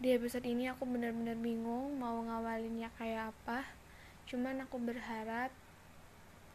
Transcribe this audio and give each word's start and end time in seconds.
di 0.00 0.16
episode 0.16 0.48
ini 0.48 0.64
aku 0.64 0.88
benar-benar 0.88 1.36
bingung 1.36 2.00
mau 2.00 2.24
ngawalinnya 2.24 2.88
kayak 2.96 3.36
apa. 3.36 3.68
Cuman 4.24 4.64
aku 4.64 4.80
berharap 4.80 5.52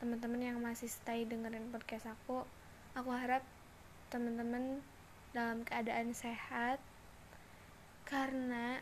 teman-teman 0.02 0.42
yang 0.42 0.58
masih 0.58 0.90
stay 0.90 1.30
dengerin 1.30 1.70
podcast 1.70 2.10
aku 2.10 2.42
aku 2.98 3.10
harap 3.14 3.46
teman-teman 4.10 4.82
dalam 5.38 5.62
keadaan 5.62 6.18
sehat. 6.18 6.82
Karena 8.10 8.82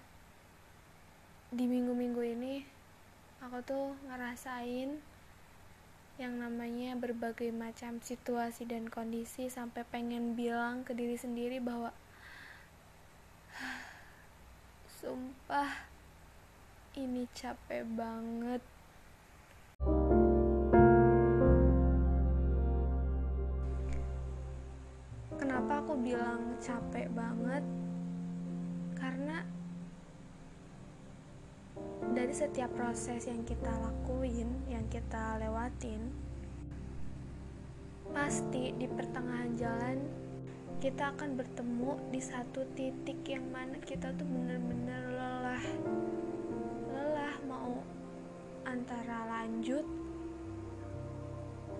di 1.51 1.67
minggu-minggu 1.67 2.23
ini 2.23 2.63
aku 3.43 3.59
tuh 3.67 3.99
ngerasain 4.07 4.95
yang 6.15 6.39
namanya 6.39 6.95
berbagai 6.95 7.51
macam 7.51 7.99
situasi 7.99 8.63
dan 8.63 8.87
kondisi 8.87 9.51
sampai 9.51 9.83
pengen 9.91 10.39
bilang 10.39 10.87
ke 10.87 10.95
diri 10.95 11.19
sendiri 11.19 11.59
bahwa 11.59 11.91
sumpah 15.03 15.83
ini 16.95 17.27
capek 17.35 17.83
banget. 17.91 18.63
Kenapa 25.35 25.83
aku 25.83 25.99
bilang 25.99 26.55
capek 26.63 27.11
banget? 27.11 27.67
Karena 28.95 29.43
dari 32.15 32.31
setiap 32.31 32.71
proses 32.71 33.27
yang 33.27 33.43
kita 33.43 33.75
lakuin, 33.83 34.55
yang 34.71 34.87
kita 34.87 35.35
lewatin, 35.35 36.15
pasti 38.15 38.71
di 38.71 38.87
pertengahan 38.87 39.51
jalan 39.59 40.22
kita 40.83 41.15
akan 41.15 41.39
bertemu 41.39 41.95
di 42.11 42.19
satu 42.19 42.59
titik 42.75 43.23
yang 43.23 43.47
mana 43.55 43.79
kita 43.87 44.11
tuh 44.19 44.27
bener-bener 44.27 45.15
lelah. 45.15 45.63
Lelah 46.91 47.35
mau 47.47 47.79
antara 48.67 49.31
lanjut, 49.31 49.87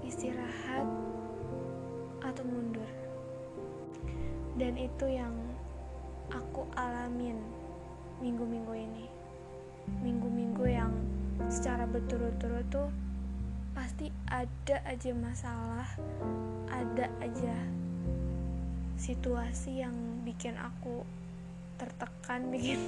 istirahat, 0.08 0.88
atau 2.24 2.48
mundur. 2.48 2.88
Dan 4.56 4.80
itu 4.80 5.12
yang 5.12 5.36
aku 6.32 6.64
alamin 6.80 7.36
minggu-minggu 8.24 8.72
ini 8.72 9.06
minggu-minggu 10.00 10.64
yang 10.64 10.96
secara 11.52 11.84
berturut-turut 11.84 12.64
tuh 12.72 12.88
pasti 13.76 14.08
ada 14.32 14.80
aja 14.88 15.12
masalah 15.12 15.90
ada 16.72 17.12
aja 17.20 17.83
situasi 19.04 19.84
yang 19.84 20.24
bikin 20.24 20.56
aku 20.56 21.04
tertekan 21.76 22.48
bikin 22.56 22.80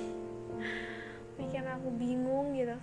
bikin 1.36 1.68
aku 1.68 1.92
bingung 2.00 2.56
gitu. 2.56 2.80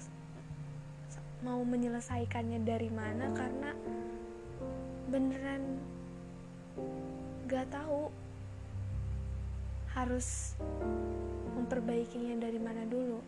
Mau 1.41 1.65
menyelesaikannya 1.65 2.61
dari 2.61 2.93
mana? 2.93 3.33
Karena 3.33 3.73
beneran 5.09 5.81
gak 7.49 7.73
tahu 7.73 8.13
harus 9.97 10.55
memperbaikinya 11.57 12.37
dari 12.37 12.61
mana 12.61 12.85
dulu. 12.85 13.19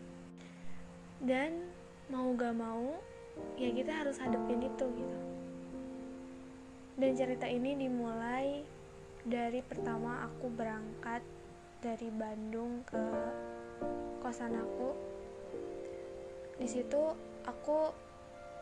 Dan 1.17 1.65
mau 2.13 2.29
gak 2.37 2.53
mau 2.53 2.93
ya 3.57 3.73
kita 3.73 4.05
harus 4.05 4.21
hadapin 4.21 4.61
itu 4.61 4.85
gitu. 4.85 5.19
Dan 6.95 7.11
cerita 7.17 7.49
ini 7.49 7.75
dimulai 7.75 8.63
dari 9.25 9.65
pertama 9.65 10.21
aku 10.21 10.53
berangkat 10.53 11.25
dari 11.81 12.13
Bandung 12.13 12.85
ke 12.85 13.01
kosan 14.21 14.53
aku. 14.53 14.93
Di 16.61 16.69
situ 16.69 17.01
aku 17.41 17.89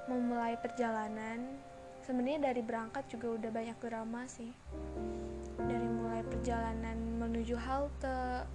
memulai 0.07 0.55
perjalanan. 0.55 1.59
Sebenarnya 2.03 2.51
dari 2.51 2.63
berangkat 2.63 3.11
juga 3.11 3.35
udah 3.35 3.51
banyak 3.51 3.77
drama 3.83 4.23
sih. 4.27 4.51
Dari 5.59 5.87
mulai 5.87 6.23
perjalanan 6.23 6.95
menuju 7.19 7.59
halte 7.59 8.47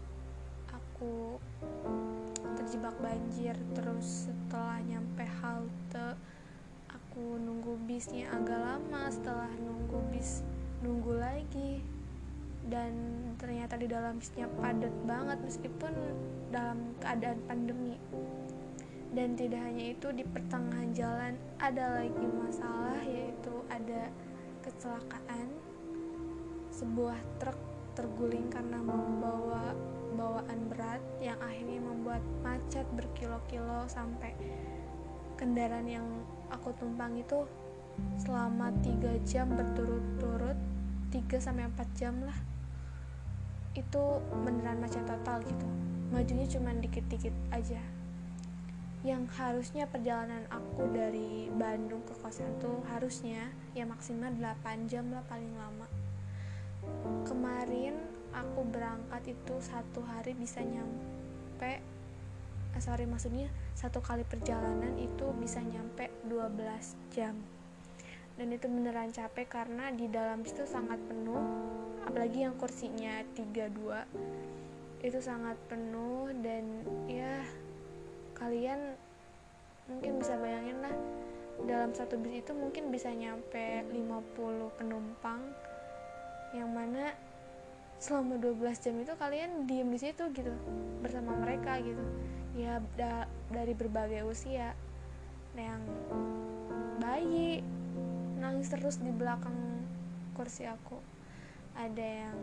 aku 0.72 1.36
terjebak 2.56 2.96
banjir 3.04 3.56
terus 3.76 4.28
setelah 4.28 4.80
nyampe 4.84 5.24
halte 5.40 6.16
aku 6.88 7.40
nunggu 7.40 7.80
bisnya 7.88 8.28
agak 8.34 8.60
lama 8.60 9.08
setelah 9.08 9.48
nunggu 9.62 10.04
bis 10.12 10.44
nunggu 10.84 11.16
lagi 11.16 11.80
dan 12.68 12.92
ternyata 13.40 13.80
di 13.80 13.88
dalam 13.88 14.20
bisnya 14.20 14.44
padat 14.60 14.92
banget 15.08 15.38
meskipun 15.40 15.92
dalam 16.52 16.92
keadaan 17.00 17.40
pandemi. 17.48 17.96
Dan 19.08 19.40
tidak 19.40 19.64
hanya 19.64 19.96
itu 19.96 20.12
di 20.12 20.20
pertengahan 20.20 20.92
jalan 20.92 21.32
ada 21.56 22.04
lagi 22.04 22.26
masalah 22.28 23.00
yaitu 23.08 23.54
ada 23.72 24.12
kecelakaan. 24.60 25.48
Sebuah 26.68 27.16
truk 27.40 27.56
terguling 27.96 28.52
karena 28.52 28.78
membawa 28.78 29.72
bawaan 30.14 30.60
berat 30.70 31.02
yang 31.18 31.40
akhirnya 31.40 31.80
membuat 31.82 32.22
macet 32.44 32.86
berkilo-kilo 32.94 33.88
sampai 33.88 34.36
kendaraan 35.40 35.88
yang 35.88 36.06
aku 36.52 36.70
tumpang 36.76 37.16
itu 37.16 37.48
selama 38.22 38.70
3 38.82 39.18
jam 39.26 39.50
berturut-turut 39.54 40.58
3 41.10 41.38
sampai 41.38 41.66
4 41.70 41.98
jam 41.98 42.14
lah 42.22 42.38
itu 43.78 44.04
beneran 44.42 44.82
macet 44.82 45.06
total 45.06 45.38
gitu. 45.46 45.66
Majunya 46.10 46.46
cuma 46.50 46.74
dikit-dikit 46.74 47.34
aja. 47.54 47.78
Yang 49.06 49.30
harusnya 49.38 49.86
perjalanan 49.86 50.42
aku 50.50 50.90
dari 50.90 51.46
Bandung 51.54 52.02
ke 52.02 52.18
kosan 52.18 52.50
tuh 52.58 52.82
harusnya 52.90 53.46
ya 53.78 53.86
maksimal 53.86 54.34
8 54.34 54.90
jam 54.90 55.06
lah 55.14 55.22
paling 55.30 55.54
lama. 55.54 55.86
Kemarin 57.22 57.94
aku 58.34 58.66
berangkat 58.66 59.38
itu 59.38 59.54
satu 59.62 60.02
hari 60.02 60.34
bisa 60.34 60.58
nyampe 60.60 61.78
eh, 62.74 62.82
sorry 62.82 63.06
maksudnya 63.06 63.48
satu 63.78 64.02
kali 64.02 64.26
perjalanan 64.26 64.98
itu 64.98 65.30
bisa 65.38 65.62
nyampe 65.62 66.10
12 66.26 67.14
jam. 67.14 67.38
Dan 68.38 68.54
itu 68.54 68.70
beneran 68.70 69.10
capek 69.10 69.50
karena 69.50 69.90
di 69.90 70.06
dalam 70.10 70.46
situ 70.46 70.62
sangat 70.66 70.98
penuh 71.10 71.42
apalagi 72.08 72.48
yang 72.48 72.56
kursinya 72.56 73.20
32 73.36 75.04
itu 75.04 75.18
sangat 75.20 75.60
penuh 75.68 76.32
dan 76.40 76.64
ya 77.04 77.44
kalian 78.32 78.96
mungkin 79.92 80.16
bisa 80.16 80.40
bayangin 80.40 80.80
lah 80.80 80.96
dalam 81.68 81.92
satu 81.92 82.16
bis 82.16 82.40
itu 82.40 82.56
mungkin 82.56 82.88
bisa 82.88 83.12
nyampe 83.12 83.84
50 83.92 84.80
penumpang 84.80 85.44
yang 86.56 86.72
mana 86.72 87.12
selama 88.00 88.40
12 88.40 88.56
jam 88.80 88.96
itu 89.04 89.12
kalian 89.20 89.68
diem 89.68 89.90
di 89.92 90.00
situ 90.00 90.32
gitu 90.32 90.54
bersama 91.02 91.34
mereka 91.34 91.76
gitu. 91.82 92.00
Ya 92.54 92.78
da 92.94 93.26
dari 93.50 93.74
berbagai 93.74 94.22
usia. 94.22 94.72
Ada 95.58 95.74
yang 95.74 95.82
bayi 97.02 97.58
nangis 98.38 98.70
terus 98.70 99.02
di 99.02 99.10
belakang 99.10 99.82
kursi 100.38 100.62
aku 100.70 101.17
ada 101.78 102.02
yang 102.26 102.38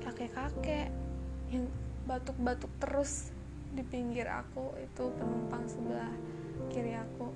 kakek-kakek 0.00 0.88
yang 1.52 1.68
batuk-batuk 2.08 2.72
terus 2.80 3.28
di 3.76 3.84
pinggir 3.84 4.24
aku 4.24 4.72
itu 4.80 5.12
penumpang 5.20 5.68
sebelah 5.68 6.12
kiri 6.72 6.96
aku. 6.96 7.28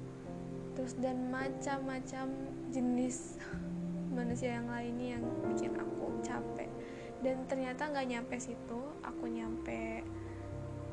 Terus 0.73 0.97
dan 0.97 1.29
macam-macam 1.29 2.33
jenis 2.73 3.37
manusia 4.17 4.57
yang 4.57 4.73
lainnya 4.73 5.21
yang 5.21 5.25
bikin 5.53 5.77
aku 5.77 6.17
capek. 6.25 6.73
Dan 7.21 7.45
ternyata 7.45 7.93
nggak 7.93 8.09
nyampe 8.09 8.37
situ 8.41 8.81
aku 9.05 9.29
nyampe 9.29 10.01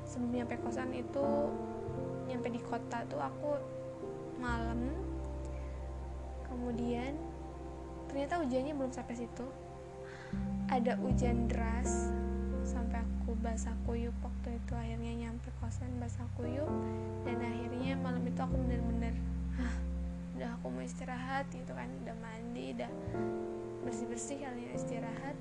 sebelum 0.03 0.43
nyampe 0.43 0.59
kosan 0.59 0.91
itu 0.91 1.27
nyampe 2.27 2.51
di 2.51 2.59
kota 2.59 3.07
tuh 3.07 3.19
aku 3.19 3.55
malam 4.39 4.91
kemudian 6.47 7.15
ternyata 8.07 8.39
hujannya 8.39 8.75
belum 8.75 8.91
sampai 8.91 9.15
situ 9.19 9.47
ada 10.67 10.99
hujan 10.99 11.47
deras 11.47 12.11
sampai 12.67 12.99
aku 12.99 13.35
basah 13.39 13.75
kuyup 13.87 14.13
waktu 14.19 14.59
itu. 14.59 14.73
Akhirnya 14.75 15.27
nyampe 15.27 15.47
kosan 15.63 15.91
basah 15.99 16.27
kuyup. 16.35 16.67
Dan 17.23 17.39
akhirnya 17.39 17.95
malam 17.99 18.23
itu 18.27 18.39
aku 18.39 18.55
bener-bener 18.55 19.15
udah 20.37 20.53
aku 20.59 20.69
mau 20.69 20.83
istirahat 20.83 21.47
gitu 21.49 21.71
kan. 21.71 21.87
Udah 22.03 22.15
mandi 22.19 22.75
udah 22.75 22.91
bersih-bersih 23.87 24.43
kalian 24.43 24.71
istirahat. 24.75 25.35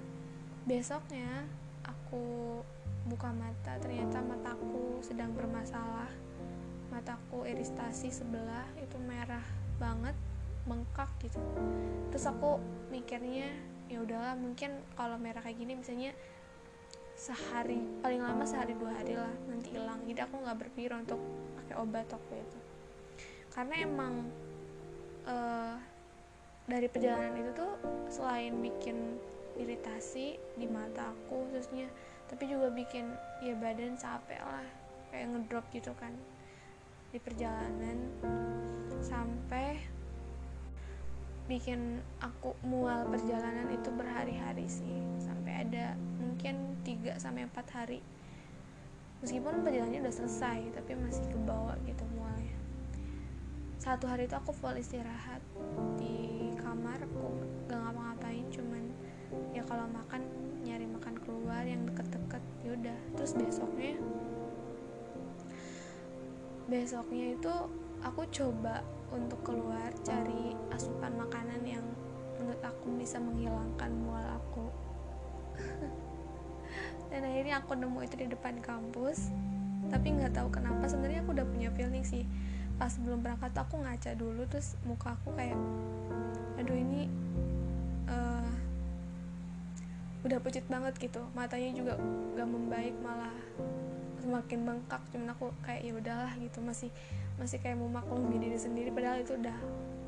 Besoknya 0.67 1.47
aku 1.83 2.62
buka 3.06 3.31
mata 3.31 3.79
ternyata 3.83 4.23
mataku 4.23 5.03
sedang 5.03 5.35
bermasalah. 5.35 6.11
Mataku 6.94 7.43
iristasi 7.44 8.15
sebelah 8.15 8.67
itu 8.79 8.97
merah 9.03 9.43
banget 9.77 10.15
bengkak 10.67 11.11
gitu. 11.23 11.38
Terus 12.11 12.27
aku 12.27 12.59
mikirnya 12.91 13.50
ya 13.87 14.03
udahlah 14.03 14.35
mungkin 14.35 14.83
kalau 14.99 15.15
merah 15.17 15.43
kayak 15.43 15.62
gini 15.62 15.79
misalnya 15.79 16.11
sehari 17.17 17.81
paling 18.05 18.21
lama 18.21 18.44
sehari 18.44 18.77
dua 18.77 18.93
hari 18.93 19.17
lah 19.17 19.33
nanti 19.49 19.73
hilang. 19.73 20.05
Jadi 20.05 20.21
aku 20.21 20.37
nggak 20.37 20.59
berpikir 20.61 20.93
untuk 20.93 21.21
pakai 21.56 21.75
obat 21.81 22.06
waktu 22.12 22.35
itu. 22.44 22.59
Karena 23.56 23.75
emang 23.81 24.15
uh, 25.25 25.75
dari 26.69 26.87
perjalanan 26.93 27.41
itu 27.41 27.50
tuh 27.56 27.73
selain 28.12 28.53
bikin 28.61 29.17
iritasi 29.56 30.37
di 30.61 30.69
mata 30.69 31.17
aku 31.17 31.49
khususnya 31.49 31.88
tapi 32.29 32.44
juga 32.44 32.69
bikin 32.69 33.09
ya 33.41 33.56
badan 33.56 33.97
capek 33.97 34.43
lah 34.44 34.67
kayak 35.09 35.33
ngedrop 35.33 35.65
gitu 35.73 35.97
kan 35.97 36.12
di 37.15 37.19
perjalanan. 37.23 38.12
Sampai 39.00 39.96
bikin 41.47 42.03
aku 42.19 42.59
mual 42.67 43.07
perjalanan 43.07 43.71
itu 43.71 43.91
berhari-hari 43.95 44.67
sih. 44.67 44.99
Sampai 45.23 45.67
ada 45.67 45.95
mungkin 46.19 46.79
3 46.83 47.19
sampai 47.23 47.47
4 47.47 47.77
hari. 47.77 48.01
Meskipun 49.23 49.65
perjalanannya 49.65 50.07
udah 50.07 50.15
selesai 50.15 50.75
tapi 50.75 50.93
masih 50.99 51.25
kebawa 51.31 51.79
gitu 51.87 52.05
mualnya. 52.19 52.59
Satu 53.79 54.11
hari 54.11 54.27
itu 54.27 54.35
aku 54.35 54.51
full 54.51 54.77
istirahat 54.77 55.41
di 55.97 56.51
kamar 56.59 56.99
aku 57.01 57.31
gak 57.71 57.79
ngapa-ngapain 57.79 58.47
cuman 58.51 58.83
ya 59.55 59.63
kalau 59.65 59.87
makan 59.91 60.23
nyari 60.67 60.87
makan 60.91 61.15
keluar 61.23 61.63
yang 61.63 61.87
deket-deket 61.87 62.43
yaudah 62.67 62.99
terus 63.15 63.33
besoknya 63.39 63.95
besoknya 66.67 67.39
itu 67.39 67.55
aku 68.03 68.23
coba 68.35 68.83
untuk 69.14 69.41
keluar 69.47 69.91
cari 70.03 70.55
asupan 70.75 71.14
makanan 71.14 71.62
yang 71.62 71.85
menurut 72.38 72.62
aku 72.62 72.87
bisa 72.99 73.19
menghilangkan 73.23 73.91
mual 74.03 74.26
aku. 74.37 74.67
Dan 77.11 77.23
akhirnya 77.23 77.62
aku 77.62 77.79
nemu 77.79 77.99
itu 78.03 78.14
di 78.19 78.26
depan 78.29 78.58
kampus 78.61 79.31
tapi 79.87 80.19
nggak 80.19 80.35
tahu 80.35 80.49
kenapa. 80.50 80.91
Sebenarnya 80.91 81.23
aku 81.23 81.32
udah 81.35 81.47
punya 81.47 81.70
feeling 81.75 82.03
sih 82.03 82.26
pas 82.76 82.93
belum 83.00 83.25
berangkat 83.25 83.56
aku 83.56 83.81
ngaca 83.81 84.12
dulu 84.20 84.44
terus 84.53 84.76
muka 84.85 85.17
aku 85.17 85.32
kayak 85.32 85.56
aduh 86.61 86.76
ini 86.76 87.09
uh, 88.05 88.52
udah 90.29 90.38
pucet 90.43 90.67
banget 90.67 90.93
gitu. 90.99 91.23
Matanya 91.32 91.73
juga 91.73 91.94
gak 92.35 92.49
membaik 92.50 92.94
malah 93.00 93.32
semakin 94.20 94.67
bengkak. 94.67 95.02
Cuman 95.14 95.31
aku 95.32 95.55
kayak 95.62 95.82
ya 95.87 95.93
udahlah 95.94 96.32
gitu. 96.43 96.59
Masih 96.61 96.91
masih 97.37 97.61
kayak 97.61 97.77
mau 97.77 97.88
maklumi 97.88 98.41
diri 98.41 98.56
sendiri 98.56 98.88
padahal 98.88 99.21
itu 99.21 99.37
udah 99.37 99.56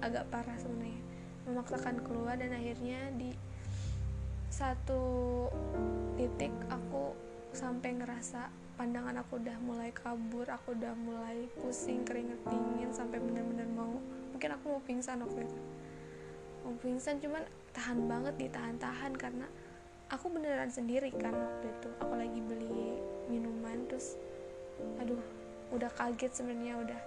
agak 0.00 0.24
parah 0.32 0.56
sebenarnya. 0.56 1.00
Memaksakan 1.48 2.04
keluar 2.04 2.36
dan 2.36 2.52
akhirnya 2.52 3.12
di 3.16 3.32
satu 4.48 5.46
titik 6.16 6.52
aku 6.72 7.12
sampai 7.52 8.00
ngerasa 8.00 8.48
pandangan 8.80 9.20
aku 9.20 9.42
udah 9.42 9.56
mulai 9.60 9.90
kabur 9.90 10.46
aku 10.46 10.72
udah 10.72 10.94
mulai 10.94 11.50
pusing 11.58 12.06
keringet 12.06 12.38
dingin 12.46 12.94
sampai 12.94 13.18
bener-bener 13.18 13.66
mau 13.74 13.98
mungkin 14.32 14.54
aku 14.54 14.64
mau 14.78 14.82
pingsan 14.86 15.20
waktu 15.24 15.44
itu. 15.44 15.58
Mau 16.64 16.74
pingsan 16.80 17.18
cuman 17.18 17.42
tahan 17.74 17.98
banget 18.06 18.34
ditahan-tahan 18.38 19.12
karena 19.18 19.46
aku 20.08 20.30
beneran 20.32 20.70
sendiri 20.70 21.12
kan 21.16 21.34
waktu 21.34 21.66
itu. 21.68 21.88
Aku 22.00 22.14
lagi 22.16 22.40
beli 22.40 23.02
minuman 23.28 23.84
terus 23.90 24.16
aduh 25.02 25.20
udah 25.74 25.90
kaget 25.92 26.32
sebenarnya 26.32 26.80
udah 26.80 27.00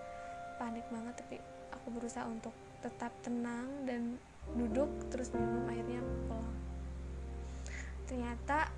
panik 0.61 0.85
banget 0.93 1.17
tapi 1.17 1.41
aku 1.73 1.87
berusaha 1.89 2.29
untuk 2.29 2.53
tetap 2.85 3.09
tenang 3.25 3.65
dan 3.89 4.21
duduk 4.53 4.89
terus 5.09 5.33
minum 5.33 5.65
akhirnya 5.65 6.05
pulang 6.29 6.57
ternyata 8.05 8.69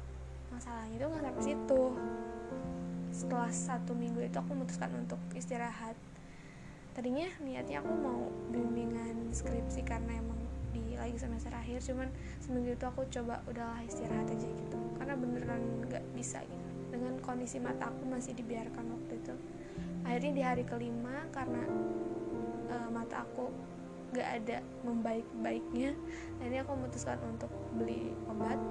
masalahnya 0.53 0.95
itu 1.01 1.05
nggak 1.09 1.23
sampai 1.25 1.43
situ. 1.43 1.83
Setelah 3.13 3.51
satu 3.51 3.91
minggu 3.97 4.21
itu 4.21 4.37
aku 4.37 4.53
memutuskan 4.53 4.93
untuk 4.93 5.17
istirahat. 5.33 5.97
Tadinya 6.93 7.25
niatnya 7.41 7.81
aku 7.81 7.93
mau 7.97 8.29
bimbingan 8.53 9.33
skripsi 9.33 9.81
karena 9.81 10.21
emang 10.21 10.37
di 10.73 10.93
lagi 10.93 11.17
semester 11.17 11.49
akhir 11.53 11.81
cuman 11.81 12.09
seminggu 12.41 12.77
itu 12.77 12.85
aku 12.85 13.05
coba 13.09 13.41
udahlah 13.49 13.81
istirahat 13.81 14.29
aja 14.29 14.45
gitu. 14.45 14.77
Karena 15.01 15.17
beneran 15.17 15.61
nggak 15.89 16.05
bisa 16.13 16.45
gitu. 16.45 16.69
Dengan 16.93 17.17
kondisi 17.25 17.57
mata 17.57 17.89
aku 17.89 18.05
masih 18.05 18.37
dibiarkan 18.37 18.85
waktu 18.93 19.17
itu 19.17 19.33
akhirnya 20.03 20.31
di 20.35 20.43
hari 20.43 20.63
kelima 20.67 21.27
karena 21.31 21.63
uh, 22.69 22.89
mata 22.91 23.23
aku 23.23 23.49
gak 24.13 24.29
ada 24.29 24.61
membaik-baiknya 24.85 25.97
akhirnya 26.37 26.61
aku 26.61 26.71
memutuskan 26.77 27.17
untuk 27.25 27.49
beli 27.73 28.13
obat. 28.29 28.61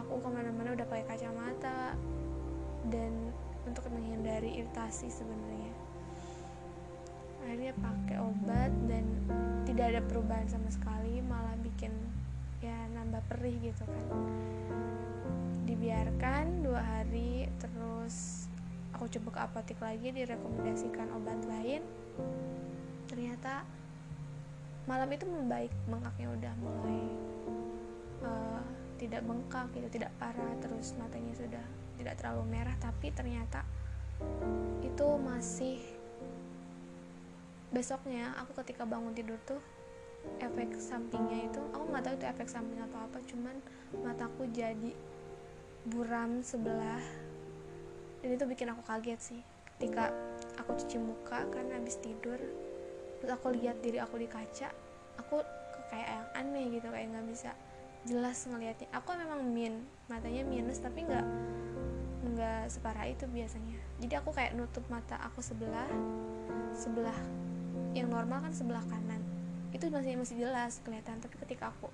Aku 0.00 0.16
ke 0.18 0.28
mana-mana 0.32 0.72
udah 0.74 0.86
pakai 0.88 1.06
kacamata 1.06 1.94
dan 2.88 3.12
untuk 3.68 3.84
menghindari 3.92 4.64
iritasi 4.64 5.12
sebenarnya. 5.12 5.72
Akhirnya 7.44 7.72
pakai 7.76 8.16
obat 8.20 8.72
dan 8.88 9.04
tidak 9.68 9.92
ada 9.92 10.00
perubahan 10.08 10.48
sama 10.48 10.72
sekali 10.72 11.20
malah 11.20 11.56
bikin 11.60 11.92
ya 12.64 12.76
nambah 12.96 13.20
perih 13.28 13.56
gitu 13.60 13.84
kan. 13.84 14.06
Dibiarkan 15.68 16.64
dua 16.64 16.80
hari 16.80 17.44
terus 17.60 18.39
aku 19.00 19.16
coba 19.16 19.28
ke 19.32 19.40
apotek 19.48 19.78
lagi 19.80 20.12
direkomendasikan 20.12 21.08
obat 21.16 21.40
lain. 21.48 21.80
Ternyata 23.08 23.64
malam 24.84 25.08
itu 25.08 25.24
membaik 25.24 25.72
bengkaknya 25.88 26.28
udah 26.36 26.54
mulai 26.60 27.02
uh, 28.20 28.60
tidak 29.00 29.24
bengkak 29.24 29.72
gitu 29.72 29.88
tidak 29.88 30.12
parah 30.20 30.52
terus 30.60 30.92
matanya 31.00 31.32
sudah 31.32 31.64
tidak 31.96 32.20
terlalu 32.20 32.44
merah 32.52 32.76
tapi 32.76 33.08
ternyata 33.12 33.64
itu 34.84 35.06
masih 35.16 35.80
besoknya 37.72 38.36
aku 38.36 38.60
ketika 38.60 38.84
bangun 38.84 39.16
tidur 39.16 39.40
tuh 39.48 39.62
efek 40.42 40.76
sampingnya 40.76 41.48
itu 41.48 41.60
aku 41.72 41.84
nggak 41.88 42.04
tahu 42.04 42.14
itu 42.20 42.26
efek 42.28 42.48
samping 42.50 42.80
atau 42.84 42.98
apa 43.00 43.18
cuman 43.24 43.56
mataku 44.04 44.44
jadi 44.52 44.92
buram 45.88 46.44
sebelah 46.44 47.29
dan 48.20 48.28
itu 48.36 48.44
bikin 48.44 48.68
aku 48.72 48.82
kaget 48.84 49.20
sih. 49.20 49.40
Ketika 49.76 50.12
aku 50.60 50.76
cuci 50.76 51.00
muka 51.00 51.48
karena 51.48 51.80
habis 51.80 51.96
tidur 52.00 52.36
terus 53.20 53.32
aku 53.36 53.52
lihat 53.52 53.84
diri 53.84 54.00
aku 54.00 54.16
di 54.16 54.24
kaca 54.24 54.72
aku 55.20 55.44
kayak 55.92 56.08
yang 56.08 56.28
aneh 56.32 56.64
gitu 56.72 56.88
kayak 56.88 57.12
nggak 57.12 57.26
bisa 57.28 57.50
jelas 58.08 58.48
ngelihatnya. 58.48 58.88
Aku 58.96 59.12
memang 59.12 59.40
min 59.44 59.84
matanya 60.08 60.44
minus 60.44 60.80
tapi 60.80 61.04
nggak 61.04 61.26
nggak 62.32 62.62
separah 62.72 63.08
itu 63.08 63.24
biasanya. 63.28 63.76
Jadi 64.00 64.14
aku 64.16 64.32
kayak 64.32 64.56
nutup 64.56 64.84
mata 64.88 65.20
aku 65.20 65.44
sebelah 65.44 65.88
sebelah 66.72 67.16
yang 67.92 68.08
normal 68.08 68.44
kan 68.44 68.52
sebelah 68.52 68.84
kanan. 68.88 69.20
Itu 69.72 69.88
masih 69.92 70.16
masih 70.16 70.36
jelas 70.40 70.80
kelihatan 70.84 71.20
tapi 71.20 71.36
ketika 71.44 71.72
aku 71.72 71.92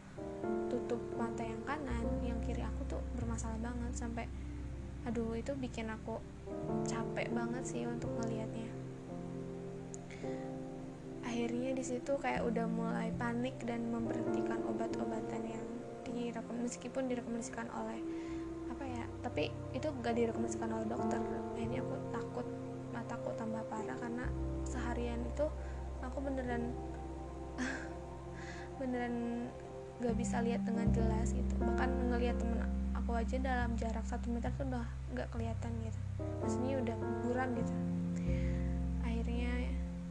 tutup 0.71 1.00
mata 1.18 1.42
yang 1.42 1.62
kanan 1.66 2.04
yang 2.23 2.38
kiri 2.42 2.62
aku 2.62 2.87
tuh 2.87 3.02
bermasalah 3.18 3.59
banget 3.59 3.92
sampai 3.95 4.26
aduh 5.06 5.38
itu 5.38 5.54
bikin 5.54 5.86
aku 5.88 6.18
capek 6.84 7.30
banget 7.30 7.62
sih 7.62 7.82
untuk 7.86 8.10
ngelihatnya 8.18 8.68
akhirnya 11.22 11.70
di 11.76 11.84
situ 11.84 12.12
kayak 12.18 12.42
udah 12.42 12.66
mulai 12.66 13.14
panik 13.14 13.54
dan 13.62 13.86
memberhentikan 13.92 14.62
obat-obatan 14.66 15.42
yang 15.46 15.66
direkom 16.06 16.58
meskipun 16.64 17.06
direkomendasikan 17.06 17.68
oleh 17.76 18.00
apa 18.72 18.84
ya 18.88 19.04
tapi 19.20 19.52
itu 19.76 19.88
gak 20.00 20.14
direkomendasikan 20.16 20.70
oleh 20.72 20.86
dokter. 20.88 21.20
Akhirnya 21.54 21.80
aku 21.84 21.96
takut 22.14 22.46
mataku 22.94 23.30
tambah 23.36 23.62
parah 23.68 23.96
karena 24.00 24.25
seharian 24.64 25.20
itu 25.22 25.46
aku 26.00 26.18
beneran 26.25 26.72
beneran 28.80 29.46
gak 30.00 30.16
bisa 30.16 30.40
lihat 30.40 30.64
dengan 30.64 30.88
jelas 30.94 31.36
gitu. 31.36 31.52
Bahkan 31.60 31.90
ngelihat 32.12 32.36
temen 32.40 32.64
aku 33.06 33.22
aja 33.22 33.38
dalam 33.38 33.78
jarak 33.78 34.02
satu 34.02 34.34
meter 34.34 34.50
tuh 34.58 34.66
udah 34.66 34.82
nggak 35.14 35.30
kelihatan 35.30 35.70
gitu. 35.86 36.00
Maksudnya 36.42 36.75
udah 36.82 36.96
buram 37.22 37.54
gitu. 37.54 37.75
Akhirnya 39.06 39.54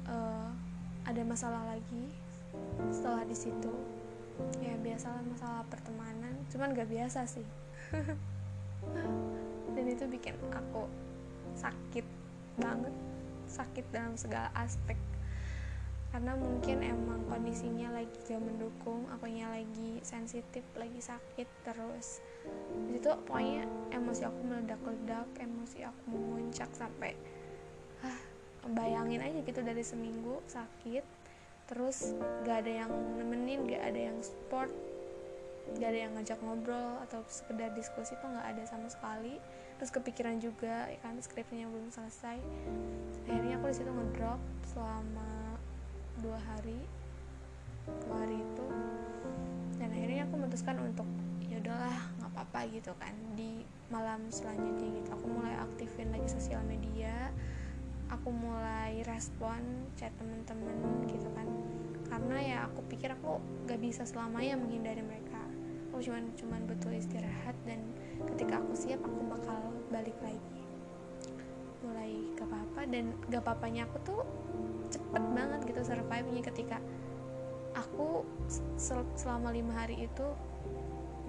uh, 0.08 0.48
ada 1.04 1.20
masalah 1.28 1.60
lagi 1.76 2.08
setelah 2.96 3.28
di 3.28 3.36
situ. 3.36 3.72
Ya 4.64 4.80
biasalah 4.80 5.28
masalah 5.28 5.68
pertemanan 5.68 6.40
cuman 6.48 6.72
gak 6.72 6.88
biasa 6.88 7.28
sih. 7.28 7.44
Dan 9.76 9.86
itu 9.92 10.08
bikin 10.08 10.40
aku 10.56 10.88
sakit 11.60 12.08
banget 12.56 12.96
sakit 13.52 13.92
dalam 13.92 14.16
segala 14.16 14.48
aspek 14.56 14.96
karena 16.16 16.32
mungkin 16.32 16.80
emang 16.80 17.28
kondisinya 17.28 17.92
lagi 17.92 18.16
gak 18.24 18.40
mendukung 18.40 19.04
akunya 19.12 19.52
lagi 19.52 20.00
sensitif 20.00 20.64
lagi 20.80 21.04
sakit 21.04 21.44
terus. 21.68 22.24
Itu 22.88 23.20
pokoknya 23.28 23.68
emosi 23.92 24.24
aku 24.24 24.40
meledak-ledak 24.48 25.28
emosi 25.36 25.84
aku 25.84 26.16
memuncak 26.16 26.72
sampai 26.72 27.20
ah 28.00 28.16
bayangin 28.64 29.28
aja 29.28 29.44
gitu 29.44 29.60
dari 29.60 29.84
seminggu 29.84 30.40
sakit 30.48 31.04
terus 31.68 32.16
gak 32.48 32.64
ada 32.64 32.88
yang 32.88 32.92
nemenin 33.20 33.68
gak 33.68 33.84
ada 33.84 34.00
yang 34.08 34.18
support 34.24 34.72
gak 35.76 35.92
ada 35.92 36.00
yang 36.00 36.16
ngajak 36.16 36.40
ngobrol 36.40 36.96
atau 37.04 37.28
sekedar 37.28 37.76
diskusi 37.76 38.16
tuh 38.24 38.32
nggak 38.32 38.56
ada 38.56 38.64
sama 38.64 38.88
sekali. 38.88 39.36
Terus 39.84 39.92
kepikiran 39.92 40.40
juga 40.40 40.88
ya 40.88 41.00
kan 41.04 41.20
skripnya 41.20 41.68
belum 41.68 41.92
selesai. 41.92 42.40
Akhirnya 43.28 43.60
aku 43.60 43.68
di 43.68 43.76
situ 43.76 43.92
ngedrop 43.92 44.40
selama 44.72 45.55
dua 46.20 46.40
hari 46.40 46.80
dua 48.06 48.16
hari 48.26 48.42
itu. 48.42 48.66
Dan 49.76 49.90
akhirnya 49.92 50.22
aku 50.26 50.34
memutuskan 50.40 50.76
untuk 50.82 51.08
ya 51.46 51.62
udahlah 51.62 51.98
nggak 52.20 52.32
apa-apa 52.34 52.60
gitu 52.72 52.92
kan. 52.98 53.14
Di 53.36 53.66
malam 53.94 54.28
selanjutnya 54.34 54.90
gitu 55.02 55.10
aku 55.14 55.28
mulai 55.30 55.56
aktifin 55.60 56.10
lagi 56.10 56.30
sosial 56.30 56.62
media. 56.66 57.30
Aku 58.14 58.30
mulai 58.30 59.02
respon 59.06 59.90
chat 59.98 60.14
temen-temen 60.18 61.10
gitu 61.10 61.28
kan. 61.34 61.50
Karena 62.06 62.38
ya 62.38 62.58
aku 62.70 62.86
pikir 62.86 63.10
aku 63.18 63.42
gak 63.66 63.82
bisa 63.82 64.06
selamanya 64.06 64.62
menghindari 64.62 65.02
mereka. 65.02 65.42
Aku 65.90 66.06
cuman 66.06 66.30
cuman 66.38 66.62
butuh 66.70 66.94
istirahat 66.94 67.58
dan 67.66 67.82
ketika 68.30 68.62
aku 68.62 68.78
siap 68.78 69.02
aku 69.02 69.26
bakal 69.26 69.74
balik 69.90 70.16
lagi 70.22 70.55
mulai 71.86 72.12
gak 72.34 72.50
apa-apa 72.50 72.82
dan 72.90 73.14
gak 73.30 73.42
apa-apanya 73.46 73.86
aku 73.86 73.98
tuh 74.02 74.22
cepet 74.90 75.24
banget 75.34 75.60
gitu 75.70 75.82
survive-nya 75.86 76.42
ketika 76.42 76.78
aku 77.76 78.24
sel 78.80 79.04
selama 79.20 79.52
lima 79.52 79.76
hari 79.76 80.08
itu 80.08 80.28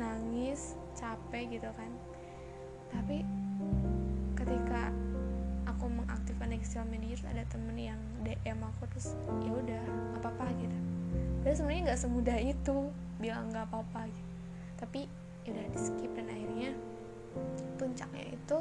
nangis 0.00 0.78
capek 0.94 1.58
gitu 1.58 1.68
kan. 1.74 1.90
Tapi 2.92 3.26
ketika 4.38 4.92
aku 5.66 5.90
mengaktifkan 5.90 6.54
media 6.86 7.12
terus 7.18 7.26
ada 7.26 7.44
temen 7.50 7.76
yang 7.76 8.00
DM 8.22 8.62
aku 8.62 8.86
terus 8.94 9.18
ya 9.42 9.52
udah 9.52 9.82
nggak 9.82 10.20
apa-apa 10.22 10.46
gitu. 10.62 10.78
Dan 11.42 11.52
sebenarnya 11.52 11.82
nggak 11.92 12.00
semudah 12.00 12.38
itu 12.38 12.76
bilang 13.18 13.50
nggak 13.50 13.66
apa-apa 13.68 14.06
gitu. 14.08 14.32
Tapi 14.76 15.00
ya 15.46 15.50
udah 15.54 15.66
di 15.72 15.78
skip 15.78 16.10
dan 16.14 16.26
akhirnya 16.30 16.70
puncaknya 17.76 18.24
itu 18.32 18.58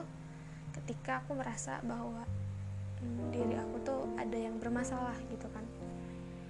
ketika 0.85 1.25
aku 1.25 1.33
merasa 1.33 1.81
bahwa 1.81 2.21
hmm, 3.01 3.33
diri 3.33 3.57
aku 3.57 3.81
tuh 3.81 4.05
ada 4.21 4.37
yang 4.37 4.61
bermasalah 4.61 5.17
gitu 5.33 5.49
kan. 5.49 5.65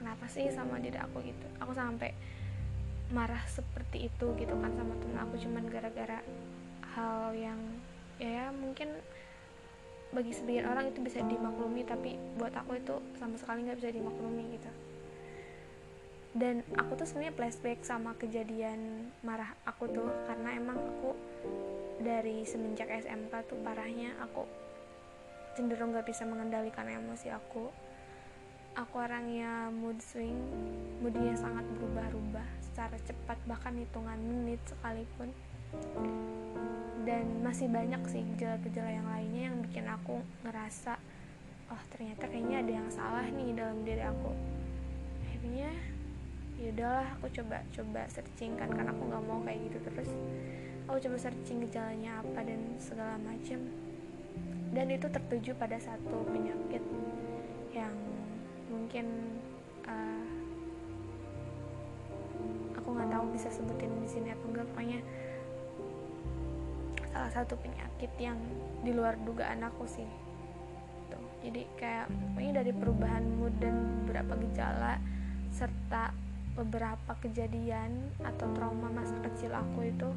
Kenapa 0.04 0.28
sih 0.28 0.52
sama 0.52 0.76
diri 0.84 1.00
aku 1.00 1.24
gitu? 1.24 1.48
Aku 1.64 1.72
sampai 1.72 2.12
marah 3.16 3.42
seperti 3.48 4.12
itu 4.12 4.28
gitu 4.36 4.54
kan 4.60 4.72
sama 4.74 4.94
temen 4.98 5.18
aku 5.22 5.38
cuman 5.38 5.64
gara-gara 5.70 6.20
hal 6.98 7.38
yang 7.38 7.60
ya 8.18 8.50
mungkin 8.50 8.90
bagi 10.10 10.32
sebagian 10.34 10.66
orang 10.72 10.90
itu 10.90 11.00
bisa 11.06 11.22
dimaklumi 11.22 11.86
tapi 11.86 12.18
buat 12.40 12.56
aku 12.56 12.80
itu 12.80 12.96
sama 13.20 13.36
sekali 13.38 13.68
nggak 13.68 13.78
bisa 13.78 13.92
dimaklumi 13.94 14.58
gitu 14.58 14.72
dan 16.36 16.62
aku 16.76 17.00
tuh 17.00 17.08
sebenarnya 17.08 17.34
flashback 17.40 17.80
sama 17.88 18.12
kejadian 18.20 19.08
marah 19.24 19.56
aku 19.64 19.88
tuh 19.88 20.12
karena 20.28 20.60
emang 20.60 20.76
aku 20.76 21.16
dari 22.04 22.44
semenjak 22.44 22.92
SMK 22.92 23.32
tuh 23.48 23.56
parahnya 23.64 24.12
aku 24.20 24.44
cenderung 25.56 25.96
nggak 25.96 26.06
bisa 26.06 26.28
mengendalikan 26.28 26.86
emosi 26.86 27.32
aku. 27.32 27.72
Aku 28.76 29.00
orangnya 29.00 29.72
mood 29.72 29.96
swing 30.04 30.36
moodnya 31.00 31.32
sangat 31.40 31.64
berubah-ubah 31.80 32.44
secara 32.60 33.00
cepat 33.08 33.40
bahkan 33.48 33.72
hitungan 33.80 34.20
menit 34.20 34.60
sekalipun. 34.68 35.32
Dan 37.08 37.40
masih 37.40 37.72
banyak 37.72 38.04
sih 38.12 38.28
gejala-gejala 38.36 38.92
yang 38.92 39.08
lainnya 39.08 39.42
yang 39.48 39.58
bikin 39.64 39.88
aku 39.88 40.20
ngerasa 40.44 41.00
oh 41.72 41.82
ternyata 41.90 42.28
kayaknya 42.28 42.62
ada 42.62 42.72
yang 42.84 42.90
salah 42.92 43.26
nih 43.32 43.56
dalam 43.56 43.80
diri 43.88 44.04
aku. 44.04 44.32
Akhirnya 45.24 45.72
ya 46.56 46.72
udahlah 46.72 47.08
aku 47.20 47.28
coba 47.36 47.62
coba 47.76 48.02
searching 48.08 48.56
kan 48.56 48.72
karena 48.72 48.92
aku 48.96 49.04
nggak 49.06 49.24
mau 49.28 49.40
kayak 49.44 49.60
gitu 49.68 49.78
terus. 49.92 50.12
Aku 50.88 50.98
coba 51.02 51.18
searching 51.18 51.66
gejalanya 51.66 52.22
apa 52.22 52.40
dan 52.46 52.62
segala 52.78 53.18
macam 53.20 53.60
dan 54.76 54.92
itu 54.92 55.08
tertuju 55.08 55.52
pada 55.56 55.80
satu 55.80 56.28
penyakit 56.30 56.84
yang 57.72 57.96
mungkin 58.68 59.06
uh, 59.88 60.26
aku 62.76 62.88
nggak 62.92 63.10
tahu 63.12 63.26
bisa 63.32 63.48
sebutin 63.52 63.92
di 64.04 64.10
sini 64.12 64.30
atau 64.36 64.48
enggak 64.52 64.68
pokoknya 64.76 65.00
salah 67.16 67.32
satu 67.32 67.56
penyakit 67.64 68.12
yang 68.20 68.36
di 68.84 68.92
luar 68.92 69.16
dugaan 69.24 69.64
aku 69.64 69.88
sih. 69.88 70.08
Tuh 71.08 71.24
jadi 71.40 71.64
kayak 71.80 72.12
pokoknya 72.12 72.60
dari 72.60 72.72
perubahan 72.76 73.24
mood 73.40 73.56
dan 73.64 74.04
beberapa 74.04 74.36
gejala 74.44 75.00
serta 75.56 76.12
beberapa 76.56 77.12
kejadian 77.20 78.16
atau 78.24 78.48
trauma 78.56 78.88
masa 78.88 79.20
kecil 79.20 79.52
aku 79.52 79.92
itu 79.92 80.10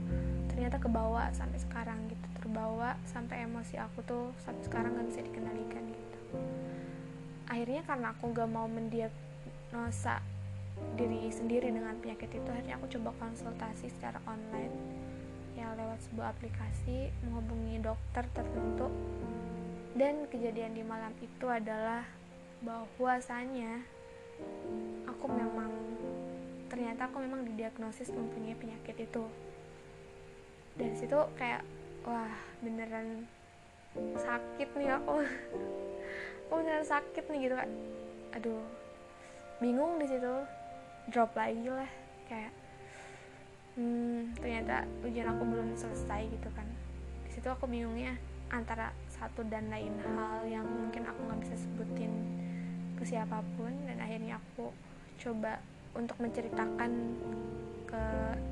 ternyata 0.54 0.78
kebawa 0.78 1.35
sampai 1.35 1.59
sekarang 1.59 1.99
gitu. 2.07 2.26
Terbawa 2.38 2.95
sampai 3.07 3.45
emosi 3.45 3.76
aku 3.78 3.99
tuh 4.07 4.30
sampai 4.47 4.62
sekarang 4.64 4.95
nggak 4.95 5.09
bisa 5.11 5.21
dikendalikan 5.26 5.85
gitu. 5.90 6.18
Akhirnya 7.50 7.83
karena 7.83 8.14
aku 8.14 8.30
gak 8.30 8.50
mau 8.50 8.68
mendiagnosa 8.71 10.23
diri 10.95 11.26
sendiri 11.35 11.75
dengan 11.75 11.99
penyakit 11.99 12.30
itu 12.30 12.49
akhirnya 12.49 12.78
aku 12.78 12.87
coba 12.87 13.11
konsultasi 13.18 13.90
secara 13.90 14.23
online 14.30 14.71
ya 15.59 15.75
lewat 15.75 15.99
sebuah 16.07 16.30
aplikasi 16.38 17.11
menghubungi 17.26 17.83
dokter 17.83 18.23
tertentu. 18.30 18.87
Dan 19.99 20.30
kejadian 20.30 20.78
di 20.78 20.87
malam 20.87 21.11
itu 21.18 21.47
adalah 21.50 22.07
bahwasanya 22.62 23.83
aku 25.11 25.26
memang 25.26 25.71
ternyata 26.69 27.09
aku 27.09 27.25
memang 27.25 27.45
didiagnosis 27.49 28.13
mempunyai 28.13 28.57
penyakit 28.57 28.97
itu. 28.97 29.25
Dari 30.79 30.95
situ 30.95 31.19
kayak 31.35 31.65
wah 32.05 32.33
beneran 32.63 33.27
sakit 33.97 34.69
nih 34.79 34.95
aku. 34.95 35.21
Aku 36.49 36.65
beneran 36.65 36.87
sakit 36.89 37.29
nih 37.29 37.41
gitu 37.45 37.57
kan 37.61 37.69
aduh 38.33 38.65
bingung 39.61 39.99
di 40.01 40.07
situ. 40.09 40.35
Drop 41.09 41.33
lagi 41.33 41.65
lah 41.65 41.89
kayak 42.29 42.53
hmm, 43.81 44.37
ternyata 44.37 44.85
ujian 45.01 45.29
aku 45.33 45.43
belum 45.49 45.73
selesai 45.75 46.29
gitu 46.29 46.49
kan. 46.53 46.69
Di 47.25 47.31
situ 47.33 47.49
aku 47.49 47.65
bingungnya 47.65 48.17
antara 48.49 48.93
satu 49.13 49.45
dan 49.45 49.69
lain 49.69 49.97
hal 50.01 50.45
yang 50.49 50.65
mungkin 50.65 51.05
aku 51.05 51.21
nggak 51.25 51.41
bisa 51.49 51.57
sebutin 51.57 52.13
ke 53.01 53.05
siapa 53.09 53.41
pun. 53.57 53.73
Dan 53.89 54.01
akhirnya 54.05 54.37
aku 54.37 54.73
coba 55.19 55.61
untuk 55.97 56.16
menceritakan 56.21 56.90
ke 57.88 58.04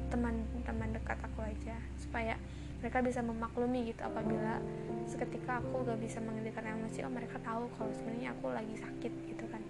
teman-teman 0.08 0.88
dekat 0.96 1.18
aku 1.20 1.44
aja 1.44 1.76
supaya 2.00 2.34
mereka 2.80 3.00
bisa 3.04 3.20
memaklumi 3.24 3.92
gitu 3.92 4.04
apabila 4.04 4.60
seketika 5.08 5.60
aku 5.60 5.84
gak 5.84 6.00
bisa 6.00 6.20
mengendalikan 6.20 6.64
emosi 6.76 7.04
oh 7.04 7.12
mereka 7.12 7.36
tahu 7.40 7.68
kalau 7.76 7.92
sebenarnya 7.92 8.32
aku 8.36 8.46
lagi 8.52 8.74
sakit 8.76 9.12
gitu 9.28 9.44
kan. 9.48 9.62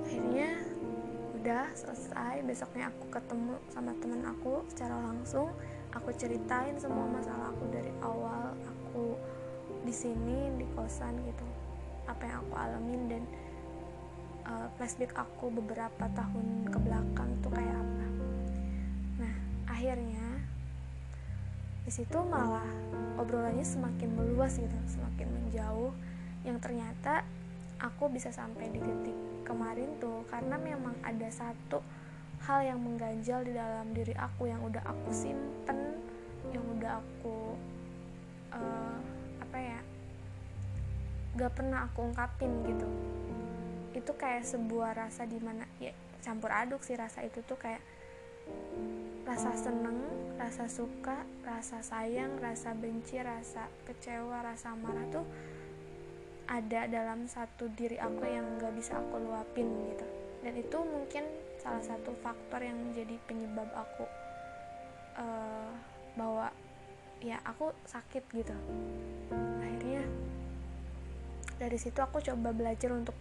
Akhirnya 0.00 0.50
udah 1.40 1.72
selesai 1.72 2.44
besoknya 2.44 2.92
aku 2.92 3.04
ketemu 3.10 3.54
sama 3.72 3.92
temen 3.98 4.22
aku 4.26 4.64
secara 4.70 4.96
langsung. 4.96 5.50
Aku 5.90 6.14
ceritain 6.14 6.78
semua 6.78 7.02
masalah 7.10 7.50
aku 7.50 7.66
dari 7.74 7.90
awal 7.98 8.54
aku 8.62 9.18
di 9.82 9.90
sini 9.90 10.54
di 10.54 10.66
kosan 10.78 11.18
gitu 11.26 11.46
apa 12.06 12.22
yang 12.26 12.38
aku 12.46 12.54
alamin 12.54 13.02
dan 13.10 13.22
uh, 14.46 14.68
flashback 14.76 15.12
aku 15.16 15.52
beberapa 15.52 16.04
tahun 16.12 16.68
ke 16.68 16.78
belakang 16.80 17.30
tuh 17.40 17.52
kayak 17.52 17.76
apa. 17.76 18.06
Nah 19.24 19.34
akhirnya 19.68 20.26
di 21.84 21.92
situ 21.92 22.18
malah 22.22 22.68
obrolannya 23.18 23.66
semakin 23.66 24.14
meluas 24.14 24.54
gitu 24.60 24.78
semakin 24.86 25.26
menjauh 25.26 25.90
yang 26.46 26.56
ternyata 26.62 27.26
aku 27.80 28.12
bisa 28.12 28.30
sampai 28.30 28.68
di 28.70 28.78
titik 28.78 29.16
kemarin 29.42 29.98
tuh 29.98 30.22
karena 30.28 30.54
memang 30.60 30.94
ada 31.02 31.26
satu 31.32 31.82
hal 32.46 32.62
yang 32.64 32.80
mengganjal 32.80 33.42
di 33.44 33.52
dalam 33.52 33.90
diri 33.92 34.14
aku 34.14 34.48
yang 34.48 34.60
udah 34.62 34.80
aku 34.84 35.08
simpen 35.10 35.98
yang 36.54 36.64
udah 36.78 37.00
aku 37.02 37.58
uh, 38.54 38.96
apa 39.42 39.58
ya 39.58 39.80
gak 41.36 41.52
pernah 41.56 41.90
aku 41.90 42.06
ungkapin 42.06 42.52
gitu 42.64 42.88
itu 43.96 44.12
kayak 44.14 44.46
sebuah 44.46 44.94
rasa 44.94 45.26
di 45.26 45.38
mana 45.42 45.66
ya 45.82 45.90
campur 46.20 46.52
aduk 46.52 46.84
sih 46.84 46.94
rasa 46.94 47.24
itu 47.26 47.42
tuh 47.42 47.58
kayak 47.58 47.82
rasa 49.24 49.54
seneng, 49.54 49.98
rasa 50.36 50.66
suka, 50.66 51.22
rasa 51.46 51.78
sayang, 51.86 52.34
rasa 52.42 52.74
benci, 52.74 53.20
rasa 53.22 53.70
kecewa, 53.86 54.42
rasa 54.42 54.74
marah 54.74 55.06
tuh 55.12 55.26
ada 56.50 56.90
dalam 56.90 57.30
satu 57.30 57.70
diri 57.78 57.94
aku 57.94 58.26
yang 58.26 58.58
gak 58.58 58.74
bisa 58.74 58.98
aku 58.98 59.22
luapin 59.22 59.70
gitu. 59.86 60.06
Dan 60.42 60.58
itu 60.58 60.78
mungkin 60.82 61.22
salah 61.62 61.84
satu 61.84 62.10
faktor 62.24 62.58
yang 62.64 62.74
menjadi 62.74 63.14
penyebab 63.30 63.70
aku 63.70 64.04
uh, 65.20 65.70
bahwa 66.18 66.50
ya 67.22 67.38
aku 67.46 67.70
sakit 67.86 68.24
gitu. 68.34 68.56
Akhirnya 69.62 70.02
dari 71.60 71.78
situ 71.78 72.00
aku 72.02 72.18
coba 72.18 72.50
belajar 72.50 72.90
untuk 72.90 73.14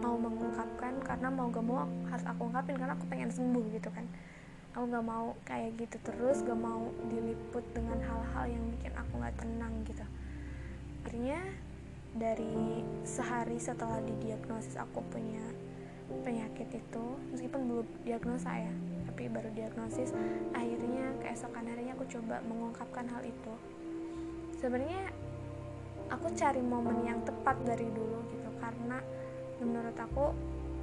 mau 0.00 0.16
mengungkapkan 0.16 1.00
karena 1.00 1.28
mau 1.32 1.48
gak 1.48 1.64
mau 1.64 1.84
harus 2.08 2.26
aku 2.26 2.40
ungkapin 2.48 2.76
karena 2.76 2.94
aku 2.94 3.04
pengen 3.08 3.30
sembuh 3.32 3.64
gitu 3.74 3.88
kan. 3.92 4.06
Aku 4.70 4.86
nggak 4.86 5.02
mau 5.02 5.34
kayak 5.42 5.82
gitu 5.82 5.98
terus 6.06 6.46
gak 6.46 6.54
mau 6.54 6.94
diliput 7.10 7.64
dengan 7.74 7.98
hal-hal 8.06 8.44
yang 8.54 8.64
bikin 8.78 8.94
aku 8.94 9.12
nggak 9.18 9.34
tenang 9.40 9.74
gitu. 9.82 10.04
Akhirnya 11.02 11.40
dari 12.14 12.82
sehari 13.06 13.58
setelah 13.58 14.02
didiagnosis 14.02 14.74
aku 14.78 15.02
punya 15.10 15.42
penyakit 16.26 16.66
itu 16.74 17.04
meskipun 17.30 17.70
belum 17.70 17.86
diagnosa 18.02 18.50
ya 18.50 18.74
tapi 19.06 19.30
baru 19.30 19.46
diagnosis 19.54 20.10
akhirnya 20.50 21.14
keesokan 21.22 21.70
harinya 21.70 21.94
aku 21.94 22.06
coba 22.18 22.42
mengungkapkan 22.46 23.06
hal 23.10 23.22
itu. 23.22 23.54
Sebenarnya 24.58 25.12
aku 26.10 26.26
cari 26.34 26.62
momen 26.64 27.06
yang 27.06 27.22
tepat 27.22 27.56
dari 27.62 27.86
dulu 27.90 28.26
gitu 28.34 28.50
karena 28.58 28.98
menurut 29.60 29.96
aku 29.96 30.32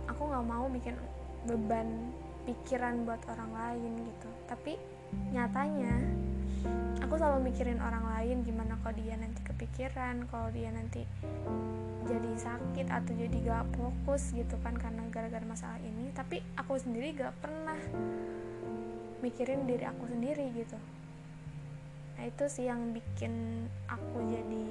aku 0.07 0.21
nggak 0.23 0.45
mau 0.47 0.65
bikin 0.71 0.95
beban 1.43 2.13
pikiran 2.47 3.03
buat 3.03 3.19
orang 3.27 3.51
lain 3.51 3.91
gitu. 4.07 4.29
Tapi 4.47 4.73
nyatanya 5.35 5.93
aku 7.03 7.19
selalu 7.19 7.51
mikirin 7.51 7.79
orang 7.83 8.07
lain 8.15 8.43
gimana 8.43 8.79
kalau 8.81 8.95
dia 8.95 9.15
nanti 9.19 9.39
kepikiran 9.43 10.25
kalau 10.31 10.47
dia 10.51 10.71
nanti 10.71 11.03
jadi 12.07 12.31
sakit 12.39 12.87
atau 12.87 13.11
jadi 13.19 13.37
gak 13.43 13.67
fokus 13.75 14.31
gitu 14.31 14.55
kan 14.63 14.79
karena 14.79 15.03
gara-gara 15.11 15.43
masalah 15.43 15.79
ini. 15.83 16.07
Tapi 16.15 16.39
aku 16.55 16.79
sendiri 16.79 17.11
gak 17.19 17.35
pernah 17.43 17.75
mikirin 19.19 19.67
diri 19.67 19.83
aku 19.83 20.07
sendiri 20.07 20.47
gitu. 20.55 20.79
Nah 22.15 22.23
itu 22.23 22.45
sih 22.47 22.71
yang 22.71 22.95
bikin 22.95 23.67
aku 23.91 24.23
jadi 24.23 24.65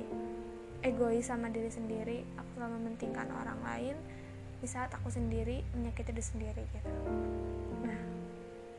egois 0.85 1.28
sama 1.28 1.49
diri 1.49 1.71
sendiri 1.73 2.25
aku 2.37 2.49
selalu 2.56 2.73
mementingkan 2.80 3.28
orang 3.33 3.61
lain 3.64 3.97
di 4.61 4.68
saat 4.68 4.88
aku 4.97 5.12
sendiri 5.12 5.61
menyakiti 5.76 6.11
diri 6.12 6.25
sendiri 6.25 6.62
gitu. 6.73 6.90
Nah 7.85 8.00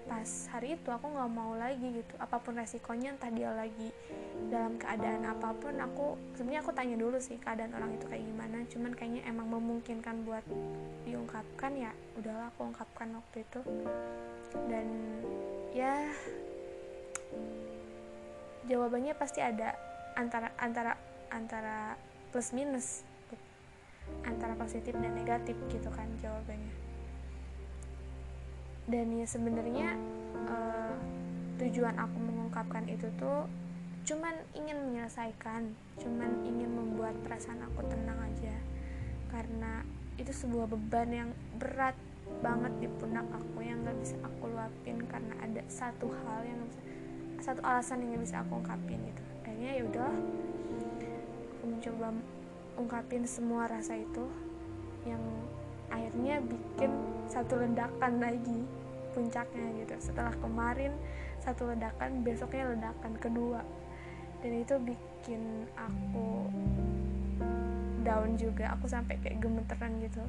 pas 0.08 0.30
hari 0.56 0.80
itu 0.80 0.89
aku 0.89 1.06
nggak 1.13 1.32
mau 1.32 1.54
lagi 1.54 2.01
gitu. 2.01 2.13
Apa 2.18 2.42
pun 2.42 2.58
resikonya 2.58 3.13
entah 3.13 3.30
dia 3.30 3.54
lagi 3.54 3.94
dalam 4.50 4.80
keadaan 4.80 5.25
apa 5.27 5.54
pun 5.58 5.75
aku 5.77 6.18
sebenarnya 6.38 6.62
aku 6.63 6.72
tanya 6.74 6.96
dulu 6.98 7.18
sih 7.22 7.38
keadaan 7.38 7.75
orang 7.77 7.94
itu 7.94 8.06
kayak 8.10 8.24
gimana. 8.25 8.58
Cuman 8.72 8.92
kayaknya 8.98 9.22
emang 9.30 9.48
memungkinkan 9.54 10.25
buat 10.25 10.46
diungkapkan 11.06 11.72
ya 11.77 11.92
udahlah 12.18 12.50
aku 12.50 12.72
ungkapkan 12.72 13.13
waktu 13.13 13.38
itu. 13.46 13.62
Dan 14.72 14.88
ya 15.75 15.94
jawabannya 18.68 19.13
pasti 19.16 19.39
ada 19.39 19.77
antara 20.18 20.50
antara 20.58 20.98
antara 21.29 22.00
plus 22.31 22.51
minus 22.55 23.03
antara 24.24 24.55
positif 24.55 24.96
dan 24.96 25.13
negatif 25.15 25.55
gitu 25.67 25.89
kan 25.91 26.07
jawabannya. 26.24 26.75
Dan 28.88 29.12
ya 29.12 29.27
sebenarnya 29.27 30.00
uh, 30.48 30.96
tujuan 31.60 31.96
aku 32.00 32.17
mengungkapkan 32.24 32.88
itu 32.88 33.12
tuh 33.19 33.48
cuman 34.07 34.39
ingin 34.55 34.79
menyelesaikan 34.88 35.75
cuman 36.00 36.31
ingin 36.48 36.72
membuat 36.72 37.19
perasaan 37.27 37.60
aku 37.67 37.84
tenang 37.91 38.19
aja. 38.24 38.55
Karena 39.27 39.84
itu 40.15 40.31
sebuah 40.31 40.72
beban 40.72 41.10
yang 41.12 41.29
berat 41.60 41.93
banget 42.39 42.74
di 42.79 42.88
pundak 43.00 43.27
aku 43.31 43.63
yang 43.63 43.84
gak 43.84 43.98
bisa 44.03 44.15
aku 44.24 44.51
luapin 44.51 45.00
karena 45.07 45.36
ada 45.39 45.62
satu 45.72 46.12
hal 46.12 46.43
yang 46.43 46.60
gak 46.63 46.69
bisa 46.72 46.84
satu 47.38 47.62
alasan 47.63 48.03
yang 48.03 48.17
gak 48.17 48.24
bisa 48.24 48.38
aku 48.43 48.51
ungkapin 48.60 49.00
gitu. 49.03 49.24
Akhirnya 49.43 49.72
ya 49.77 49.84
udah 49.84 50.03
aku 50.07 50.47
mencoba 51.67 52.15
ungkapin 52.77 53.27
semua 53.27 53.67
rasa 53.67 53.97
itu 53.97 54.24
yang 55.03 55.21
akhirnya 55.91 56.43
bikin 56.43 56.91
satu 57.27 57.59
ledakan 57.59 58.24
lagi 58.24 58.63
puncaknya 59.15 59.65
gitu. 59.83 59.95
Setelah 60.00 60.36
kemarin 60.38 60.93
satu 61.41 61.71
ledakan 61.71 62.21
besoknya 62.21 62.69
ledakan 62.75 63.13
kedua. 63.17 63.62
Dan 64.43 64.62
itu 64.62 64.75
bikin 64.77 65.65
aku 65.74 66.47
down 68.05 68.37
juga. 68.37 68.77
Aku 68.77 68.85
sampai 68.85 69.18
kayak 69.20 69.42
gemeteran 69.42 69.98
gitu. 70.03 70.24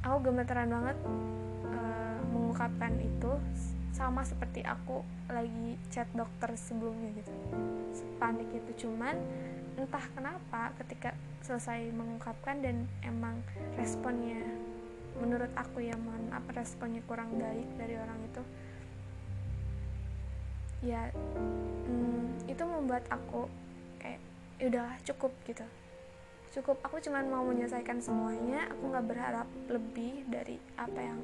Aku 0.00 0.16
gemeteran 0.24 0.72
banget 0.72 0.96
uh, 1.68 2.18
mengungkapkan 2.32 2.96
itu 2.96 3.32
sama 3.92 4.24
seperti 4.24 4.64
aku 4.64 5.04
lagi 5.28 5.76
chat 5.92 6.08
dokter 6.16 6.56
sebelumnya 6.56 7.12
gitu. 7.20 7.32
Panik 8.16 8.48
itu 8.48 8.88
cuman 8.88 9.18
entah 9.80 10.04
kenapa 10.12 10.76
ketika 10.84 11.16
selesai 11.40 11.88
mengungkapkan 11.96 12.60
dan 12.60 12.84
emang 13.00 13.40
responnya 13.80 14.44
menurut 15.16 15.48
aku 15.56 15.80
ya 15.84 15.96
mohon 15.96 16.28
apa 16.32 16.60
responnya 16.60 17.00
kurang 17.08 17.32
baik 17.40 17.68
dari 17.80 17.96
orang 17.96 18.20
itu 18.24 18.42
ya 20.80 21.12
hmm, 21.12 22.48
itu 22.48 22.62
membuat 22.64 23.04
aku 23.12 23.48
kayak 24.00 24.20
ya 24.60 24.64
udah 24.68 24.88
cukup 25.04 25.32
gitu. 25.44 25.64
Cukup 26.50 26.82
aku 26.82 26.98
cuman 27.04 27.28
mau 27.30 27.44
menyelesaikan 27.46 28.00
semuanya 28.00 28.66
aku 28.72 28.88
nggak 28.88 29.06
berharap 29.06 29.48
lebih 29.68 30.24
dari 30.26 30.56
apa 30.80 30.98
yang 30.98 31.20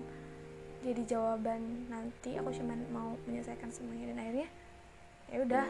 jadi 0.85 1.03
jawaban 1.09 1.88
nanti 1.90 2.37
aku 2.38 2.53
cuman 2.53 2.79
mau 2.92 3.16
menyelesaikan 3.27 3.73
semuanya 3.73 4.12
dan 4.12 4.19
akhirnya 4.23 4.49
ya 5.27 5.38
udah 5.42 5.66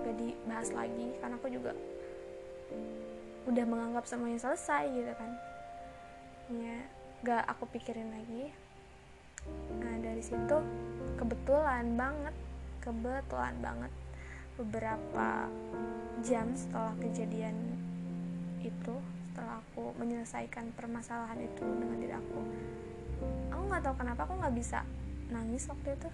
gak 0.00 0.16
dibahas 0.16 0.68
lagi 0.72 1.06
karena 1.20 1.34
aku 1.36 1.48
juga 1.52 1.72
udah 3.48 3.64
menganggap 3.66 4.04
semuanya 4.06 4.38
selesai 4.38 4.90
gitu 4.90 5.12
kan. 5.16 5.30
Ya 6.50 6.78
gak 7.24 7.44
aku 7.50 7.68
pikirin 7.74 8.10
lagi. 8.10 8.52
Nah 9.80 9.94
dari 10.00 10.20
situ 10.20 10.56
kebetulan 11.16 11.96
banget 11.96 12.34
kebetulan 12.80 13.56
banget 13.60 13.92
beberapa 14.56 15.48
jam 16.24 16.52
setelah 16.52 16.92
kejadian 17.00 17.56
itu 18.60 18.94
setelah 19.32 19.60
aku 19.64 19.96
menyelesaikan 19.96 20.68
permasalahan 20.76 21.40
itu 21.40 21.64
dengan 21.64 21.96
diri 21.96 22.12
aku 22.12 22.40
aku 23.52 23.62
nggak 23.68 23.82
tahu 23.84 23.94
kenapa 24.00 24.28
aku 24.28 24.34
nggak 24.36 24.56
bisa 24.56 24.84
nangis 25.32 25.64
waktu 25.68 25.96
itu 25.96 26.08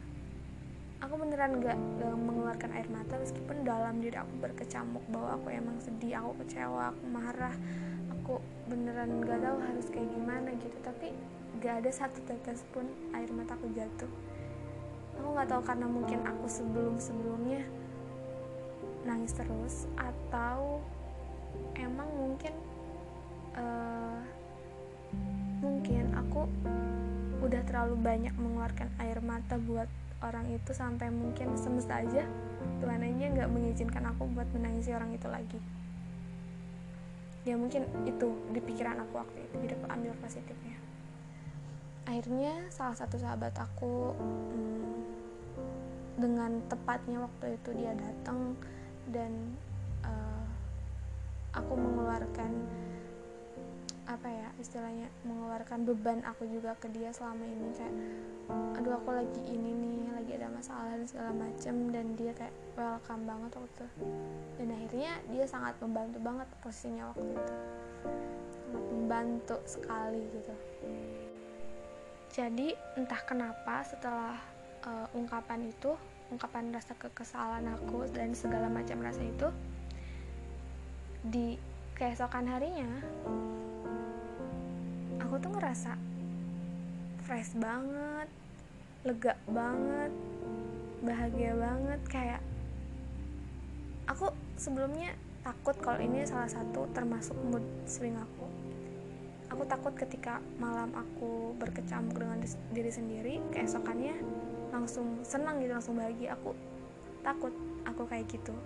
aku 1.05 1.15
beneran 1.21 1.61
gak, 1.61 1.77
gak 2.01 2.15
mengeluarkan 2.17 2.71
air 2.73 2.89
mata 2.89 3.21
meskipun 3.21 3.67
dalam 3.67 4.01
diri 4.01 4.17
aku 4.17 4.33
berkecamuk 4.41 5.05
bahwa 5.13 5.37
aku 5.37 5.49
emang 5.53 5.77
sedih 5.81 6.21
aku 6.21 6.45
kecewa 6.45 6.93
aku 6.93 7.03
marah 7.13 7.55
aku 8.13 8.41
beneran 8.67 9.23
gak 9.23 9.39
tahu 9.39 9.59
harus 9.63 9.87
kayak 9.93 10.09
gimana 10.11 10.51
gitu. 10.59 10.77
Tapi 10.83 11.15
gak 11.63 11.85
ada 11.85 11.91
satu 11.95 12.19
tetes 12.27 12.67
pun 12.75 12.87
air 13.15 13.31
mata 13.31 13.55
aku 13.55 13.71
jatuh. 13.73 14.11
Aku 15.17 15.33
nggak 15.33 15.49
tahu 15.49 15.63
karena 15.65 15.87
mungkin 15.89 16.21
aku 16.29 16.45
sebelum 16.45 17.01
sebelumnya 17.01 17.65
nangis 19.09 19.33
terus 19.33 19.89
atau 19.97 20.83
emang 21.79 22.11
mungkin 22.13 22.53
uh, 23.57 24.21
mungkin 25.65 26.13
aku 26.13 26.45
udah 27.41 27.63
terlalu 27.65 27.97
banyak 28.03 28.35
mengeluarkan 28.37 28.91
air 29.01 29.23
mata 29.25 29.57
buat 29.57 29.89
orang 30.27 30.51
itu 30.51 30.71
sampai 30.75 31.09
mungkin 31.09 31.55
semesta 31.55 32.03
aja 32.03 32.27
Tuhan 32.83 33.01
aja 33.01 33.25
nggak 33.33 33.51
mengizinkan 33.51 34.05
aku 34.13 34.29
buat 34.37 34.49
menangisi 34.53 34.93
orang 34.93 35.15
itu 35.17 35.29
lagi. 35.31 35.61
Ya 37.47 37.55
mungkin 37.55 37.87
itu 38.05 38.27
di 38.51 38.61
pikiran 38.61 38.99
aku 39.07 39.23
waktu 39.23 39.39
itu 39.47 39.55
jadi 39.65 39.75
aku 39.79 39.87
ambil 39.87 40.13
positifnya. 40.19 40.77
Akhirnya 42.07 42.69
salah 42.75 42.95
satu 42.99 43.17
sahabat 43.19 43.55
aku 43.55 44.15
hmm, 44.19 44.99
dengan 46.19 46.59
tepatnya 46.67 47.23
waktu 47.23 47.55
itu 47.55 47.71
dia 47.79 47.95
datang 47.95 48.59
dan 49.15 49.31
uh, 50.03 50.47
aku 51.55 51.73
mengeluarkan 51.79 52.51
apa 54.07 54.29
ya 54.31 54.49
istilahnya 54.63 55.11
mengeluarkan 55.27 55.83
beban 55.83 56.23
aku 56.23 56.47
juga 56.47 56.79
ke 56.79 56.87
dia 56.95 57.11
selama 57.11 57.43
ini. 57.43 57.69
Kayak 57.75 57.95
aduh 58.79 58.95
aku 59.03 59.11
lagi 59.11 59.43
ini 59.51 59.71
nih 59.75 59.99
lagi 60.15 60.33
ada 60.39 60.49
masalah 60.51 60.95
dan 60.95 61.07
segala 61.07 61.33
macem 61.35 61.75
dan 61.91 62.07
dia 62.15 62.33
kayak 62.35 62.55
welcome 62.79 63.25
banget 63.27 63.51
waktu 63.59 63.69
itu. 63.71 63.87
Dan 64.59 64.67
akhirnya 64.73 65.13
dia 65.31 65.45
sangat 65.45 65.75
membantu 65.83 66.19
banget 66.23 66.49
posisinya 66.63 67.05
waktu 67.11 67.31
itu. 67.35 67.55
Sangat 68.55 68.85
membantu 68.95 69.57
sekali 69.67 70.23
gitu. 70.31 70.55
Jadi 72.37 72.69
entah 73.01 73.23
kenapa 73.25 73.83
setelah 73.87 74.37
uh, 74.87 75.07
ungkapan 75.17 75.67
itu 75.67 75.95
ungkapan 76.31 76.75
rasa 76.75 76.95
kekesalan 76.99 77.71
aku 77.71 78.07
dan 78.11 78.35
segala 78.35 78.67
macam 78.67 78.99
rasa 78.99 79.23
itu 79.23 79.49
di 81.27 81.55
keesokan 81.95 82.47
harinya 82.51 82.91
aku 85.37 85.53
tuh 85.53 85.61
ngerasa 85.61 85.93
fresh 87.29 87.53
banget 87.61 88.25
lega 89.05 89.37
banget 89.45 90.09
bahagia 91.05 91.53
banget 91.53 92.01
kayak 92.09 92.41
aku 94.09 94.33
sebelumnya 94.57 95.13
takut 95.45 95.77
kalau 95.85 96.01
ini 96.01 96.25
salah 96.25 96.49
satu 96.49 96.89
termasuk 96.97 97.37
mood 97.53 97.61
swing 97.85 98.17
aku. 98.17 98.49
Aku 99.53 99.69
takut 99.69 99.93
ketika 99.93 100.41
malam 100.57 100.89
aku 100.97 101.53
berkecamuk 101.61 102.17
dengan 102.17 102.41
diri 102.73 102.89
sendiri 102.89 103.37
keesokannya 103.53 104.17
langsung 104.73 105.21
senang 105.21 105.61
gitu 105.61 105.77
langsung 105.77 106.01
bahagia 106.01 106.33
aku 106.33 106.57
takut 107.21 107.53
aku 107.85 108.09
kayak 108.09 108.25
gitu. 108.33 108.57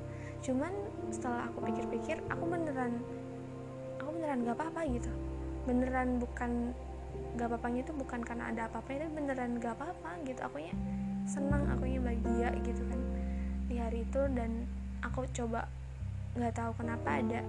Cuman 0.46 0.70
setelah 1.10 1.50
aku 1.50 1.66
pikir-pikir 1.66 2.22
aku 2.30 2.46
beneran 2.46 3.02
aku 3.98 4.14
beneran 4.14 4.46
gak 4.46 4.54
apa-apa 4.54 4.86
gitu 4.86 5.10
beneran 5.68 6.20
bukan 6.20 6.72
gak 7.36 7.46
apa-apanya 7.50 7.80
itu 7.84 7.92
bukan 7.94 8.20
karena 8.24 8.50
ada 8.50 8.62
apa-apa 8.70 8.88
itu 8.96 9.06
beneran 9.12 9.58
gak 9.60 9.74
apa-apa 9.76 10.10
gitu. 10.24 10.40
Akunya 10.44 10.74
senang 11.28 11.68
akunya 11.68 12.00
bahagia 12.00 12.50
gitu 12.64 12.82
kan 12.88 13.00
di 13.66 13.76
hari 13.76 14.04
itu. 14.06 14.22
Dan 14.32 14.66
aku 15.04 15.24
coba 15.32 15.66
nggak 16.38 16.54
tahu 16.54 16.70
kenapa 16.78 17.18
ada 17.18 17.42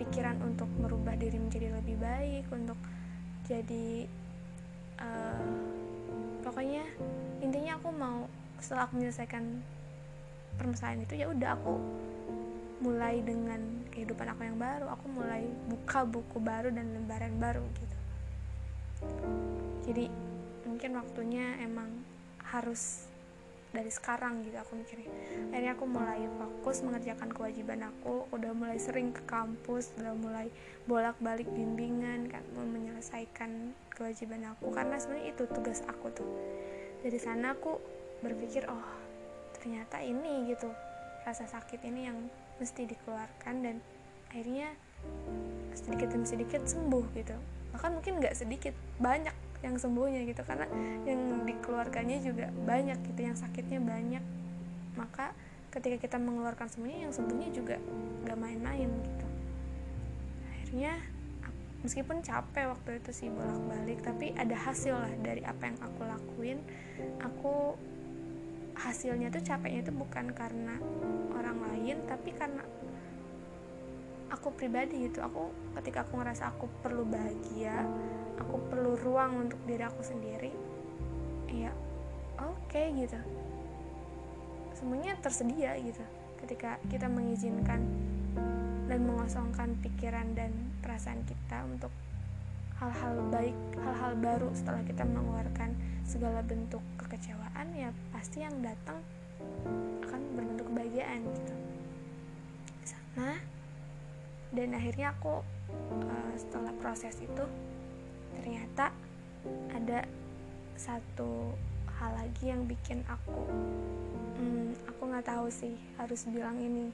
pikiran 0.00 0.40
untuk 0.40 0.68
merubah 0.80 1.12
diri 1.16 1.36
menjadi 1.36 1.72
lebih 1.76 1.96
baik 2.00 2.44
untuk 2.48 2.78
jadi 3.44 4.08
uh, 5.00 5.52
pokoknya 6.40 6.84
intinya 7.44 7.76
aku 7.76 7.88
mau 7.92 8.24
setelah 8.60 8.88
aku 8.88 9.00
menyelesaikan 9.00 9.44
permasalahan 10.56 11.04
itu 11.04 11.14
ya 11.20 11.26
udah 11.28 11.50
aku 11.60 11.76
mulai 12.80 13.24
dengan 13.24 13.88
kehidupan 13.88 14.36
aku 14.36 14.44
yang 14.44 14.60
baru 14.60 14.92
aku 14.92 15.06
mulai 15.08 15.48
buka 15.72 16.04
buku 16.04 16.36
baru 16.36 16.68
dan 16.68 16.92
lembaran 16.92 17.32
baru 17.40 17.64
gitu. 17.80 17.96
Jadi 19.88 20.04
mungkin 20.68 20.98
waktunya 21.00 21.56
emang 21.64 21.88
harus 22.52 23.08
dari 23.76 23.92
sekarang 23.92 24.40
gitu 24.44 24.56
aku 24.56 24.72
mikirnya. 24.76 25.12
Akhirnya 25.52 25.72
aku 25.76 25.84
mulai 25.84 26.24
fokus 26.40 26.80
mengerjakan 26.80 27.28
kewajiban 27.32 27.80
aku 27.84 28.24
udah 28.32 28.52
mulai 28.56 28.80
sering 28.80 29.12
ke 29.12 29.20
kampus 29.28 29.92
udah 30.00 30.16
mulai 30.16 30.48
bolak-balik 30.88 31.48
bimbingan 31.52 32.28
kan 32.32 32.40
menyelesaikan 32.56 33.76
kewajiban 33.92 34.48
aku 34.52 34.72
karena 34.72 34.96
sebenarnya 34.96 35.32
itu 35.32 35.44
tugas 35.52 35.84
aku 35.84 36.08
tuh. 36.12 36.28
Dari 37.04 37.18
sana 37.20 37.52
aku 37.52 37.76
berpikir 38.24 38.64
oh 38.68 38.84
ternyata 39.60 40.00
ini 40.00 40.52
gitu. 40.52 40.72
Rasa 41.26 41.44
sakit 41.44 41.82
ini 41.84 42.00
yang 42.06 42.18
mesti 42.56 42.88
dikeluarkan 42.88 43.54
dan 43.62 43.76
akhirnya 44.30 44.72
sedikit 45.76 46.08
demi 46.12 46.26
sedikit 46.26 46.62
sembuh 46.64 47.04
gitu. 47.14 47.36
Bahkan 47.76 47.90
mungkin 48.00 48.18
nggak 48.20 48.34
sedikit 48.36 48.74
banyak 48.96 49.34
yang 49.60 49.76
sembuhnya 49.76 50.24
gitu. 50.28 50.42
Karena 50.44 50.66
yang 51.04 51.44
dikeluarkannya 51.44 52.18
juga 52.24 52.48
banyak 52.52 52.98
gitu 53.12 53.20
yang 53.20 53.36
sakitnya 53.36 53.80
banyak. 53.80 54.24
Maka 54.96 55.36
ketika 55.72 55.96
kita 56.00 56.16
mengeluarkan 56.16 56.72
semuanya 56.72 57.08
yang 57.08 57.12
sembuhnya 57.12 57.48
juga 57.52 57.76
nggak 58.24 58.38
main-main 58.40 58.88
gitu. 58.88 59.26
Akhirnya 60.48 60.92
meskipun 61.84 62.24
capek 62.24 62.72
waktu 62.72 62.98
itu 62.98 63.10
sih 63.12 63.28
bolak-balik 63.30 64.02
tapi 64.02 64.32
ada 64.34 64.56
hasil 64.56 64.96
lah 64.96 65.12
dari 65.20 65.44
apa 65.44 65.68
yang 65.68 65.78
aku 65.84 66.00
lakuin. 66.02 66.58
Aku 67.20 67.76
hasilnya 68.76 69.32
tuh 69.32 69.40
capeknya 69.40 69.88
itu 69.88 69.92
bukan 69.92 70.30
karena 70.36 70.76
orang 71.32 71.58
lain 71.72 71.96
tapi 72.04 72.30
karena 72.36 72.62
aku 74.28 74.52
pribadi 74.52 75.08
gitu. 75.08 75.24
Aku 75.24 75.50
ketika 75.80 76.04
aku 76.04 76.20
ngerasa 76.20 76.52
aku 76.52 76.68
perlu 76.84 77.08
bahagia 77.08 77.86
aku 78.36 78.56
perlu 78.68 78.92
ruang 79.00 79.48
untuk 79.48 79.60
diri 79.64 79.84
aku 79.84 80.04
sendiri 80.04 80.52
ya 81.48 81.72
oke 82.40 82.68
okay, 82.68 82.92
gitu. 82.92 83.16
Semuanya 84.76 85.16
tersedia 85.24 85.72
gitu. 85.80 86.04
Ketika 86.44 86.76
kita 86.92 87.08
mengizinkan 87.08 87.80
dan 88.86 89.00
mengosongkan 89.02 89.72
pikiran 89.80 90.36
dan 90.36 90.52
perasaan 90.84 91.24
kita 91.24 91.64
untuk 91.64 91.90
hal-hal 92.76 93.16
baik, 93.32 93.56
hal-hal 93.80 94.12
baru 94.20 94.52
setelah 94.52 94.84
kita 94.84 95.08
mengeluarkan 95.08 95.72
segala 96.04 96.44
bentuk 96.44 96.84
kekecewaan 97.06 97.66
ya 97.78 97.94
pasti 98.10 98.42
yang 98.42 98.58
datang 98.58 98.98
akan 100.02 100.20
berbentuk 100.34 100.66
kebahagiaan 100.74 101.22
gitu. 101.22 101.54
Sama 102.82 103.38
dan 104.54 104.74
akhirnya 104.74 105.14
aku 105.14 105.42
uh, 106.06 106.32
setelah 106.34 106.72
proses 106.78 107.14
itu 107.18 107.44
ternyata 108.38 108.90
ada 109.74 110.06
satu 110.76 111.54
hal 111.96 112.12
lagi 112.14 112.52
yang 112.52 112.68
bikin 112.68 113.00
aku 113.08 113.48
hmm, 114.36 114.76
aku 114.86 115.02
nggak 115.08 115.26
tahu 115.26 115.48
sih 115.48 115.74
harus 115.96 116.28
bilang 116.28 116.60
ini 116.60 116.92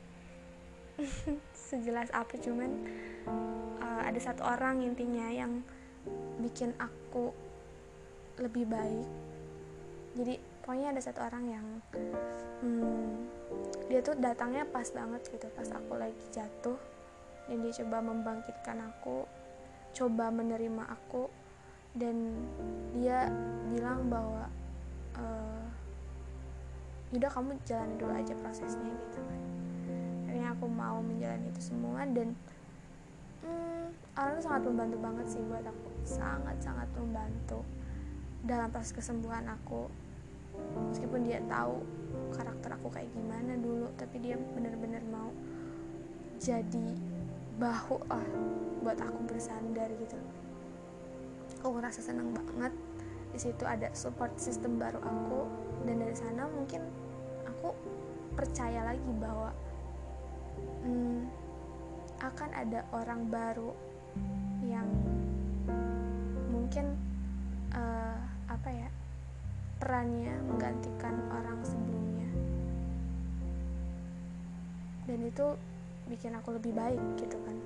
sejelas 1.71 2.09
apa 2.15 2.39
cuman 2.39 2.71
uh, 3.83 4.03
ada 4.07 4.21
satu 4.23 4.47
orang 4.47 4.87
intinya 4.87 5.27
yang 5.29 5.63
bikin 6.39 6.75
aku 6.79 7.35
lebih 8.39 8.67
baik 8.67 9.09
jadi 10.13 10.37
pokoknya 10.61 10.93
ada 10.93 11.01
satu 11.01 11.21
orang 11.25 11.45
yang 11.49 11.67
hmm, 12.61 13.13
dia 13.89 14.05
tuh 14.05 14.13
datangnya 14.21 14.69
pas 14.69 14.85
banget 14.93 15.25
gitu 15.33 15.49
pas 15.57 15.69
aku 15.73 15.97
lagi 15.97 16.25
jatuh. 16.33 16.77
Dan 17.49 17.65
dia 17.65 17.73
coba 17.83 17.99
membangkitkan 18.05 18.79
aku 18.93 19.25
coba 19.97 20.29
menerima 20.29 20.85
aku. 20.89 21.33
Dan 21.93 22.45
dia 22.97 23.29
bilang 23.69 24.09
bahwa 24.09 24.49
uh, 25.17 25.65
yaudah 27.13 27.29
kamu 27.29 27.57
jalan 27.69 27.93
dulu 28.01 28.13
aja 28.13 28.33
prosesnya 28.41 28.89
gitu 28.89 29.21
kan. 29.21 29.41
Akhirnya 30.29 30.49
aku 30.57 30.67
mau 30.69 31.01
menjalani 31.01 31.53
itu 31.53 31.73
semua 31.73 32.05
dan 32.09 32.33
hmm, 33.45 33.85
orang 34.17 34.33
itu 34.37 34.43
sangat 34.45 34.63
membantu 34.65 34.97
banget 35.01 35.27
sih 35.29 35.43
buat 35.45 35.65
aku. 35.65 35.89
Sangat 36.05 36.57
sangat 36.65 36.89
membantu 36.97 37.61
dalam 38.43 38.73
proses 38.73 38.97
kesembuhan 38.97 39.47
aku 39.53 39.87
meskipun 40.91 41.25
dia 41.27 41.41
tahu 41.47 41.83
karakter 42.33 42.71
aku 42.77 42.89
kayak 42.93 43.11
gimana 43.13 43.57
dulu 43.61 43.89
tapi 43.97 44.21
dia 44.21 44.37
benar-benar 44.57 45.05
mau 45.09 45.31
jadi 46.43 46.89
bahu 47.63 48.03
lah 48.11 48.27
buat 48.83 48.99
aku 48.99 49.31
bersandar 49.31 49.87
gitu. 49.95 50.19
Aku 51.63 51.79
ngerasa 51.79 52.03
senang 52.03 52.35
banget 52.35 52.75
di 53.31 53.39
situ 53.39 53.63
ada 53.63 53.87
support 53.95 54.35
system 54.35 54.83
baru 54.83 54.99
aku. 54.99 55.47
Dan 55.87 56.03
dari 56.03 56.17
sana 56.19 56.51
mungkin 56.51 56.83
aku 57.47 57.71
percaya 58.35 58.83
lagi 58.91 59.13
bahwa 59.23 59.55
hmm, 60.83 61.31
akan 62.23 62.51
ada 62.51 62.83
orang 62.91 63.31
baru 63.31 63.71
yang 64.67 64.87
mungkin 66.51 66.99
uh, 67.75 68.19
apa 68.51 68.69
ya 68.71 68.89
perannya 69.83 70.31
menggantikan 70.47 71.19
orang 71.35 71.59
sebelumnya. 71.67 72.31
Dan 75.11 75.27
itu 75.27 75.59
bikin 76.07 76.39
aku 76.39 76.55
lebih 76.55 76.71
baik 76.71 77.03
gitu 77.19 77.35
kan. 77.43 77.59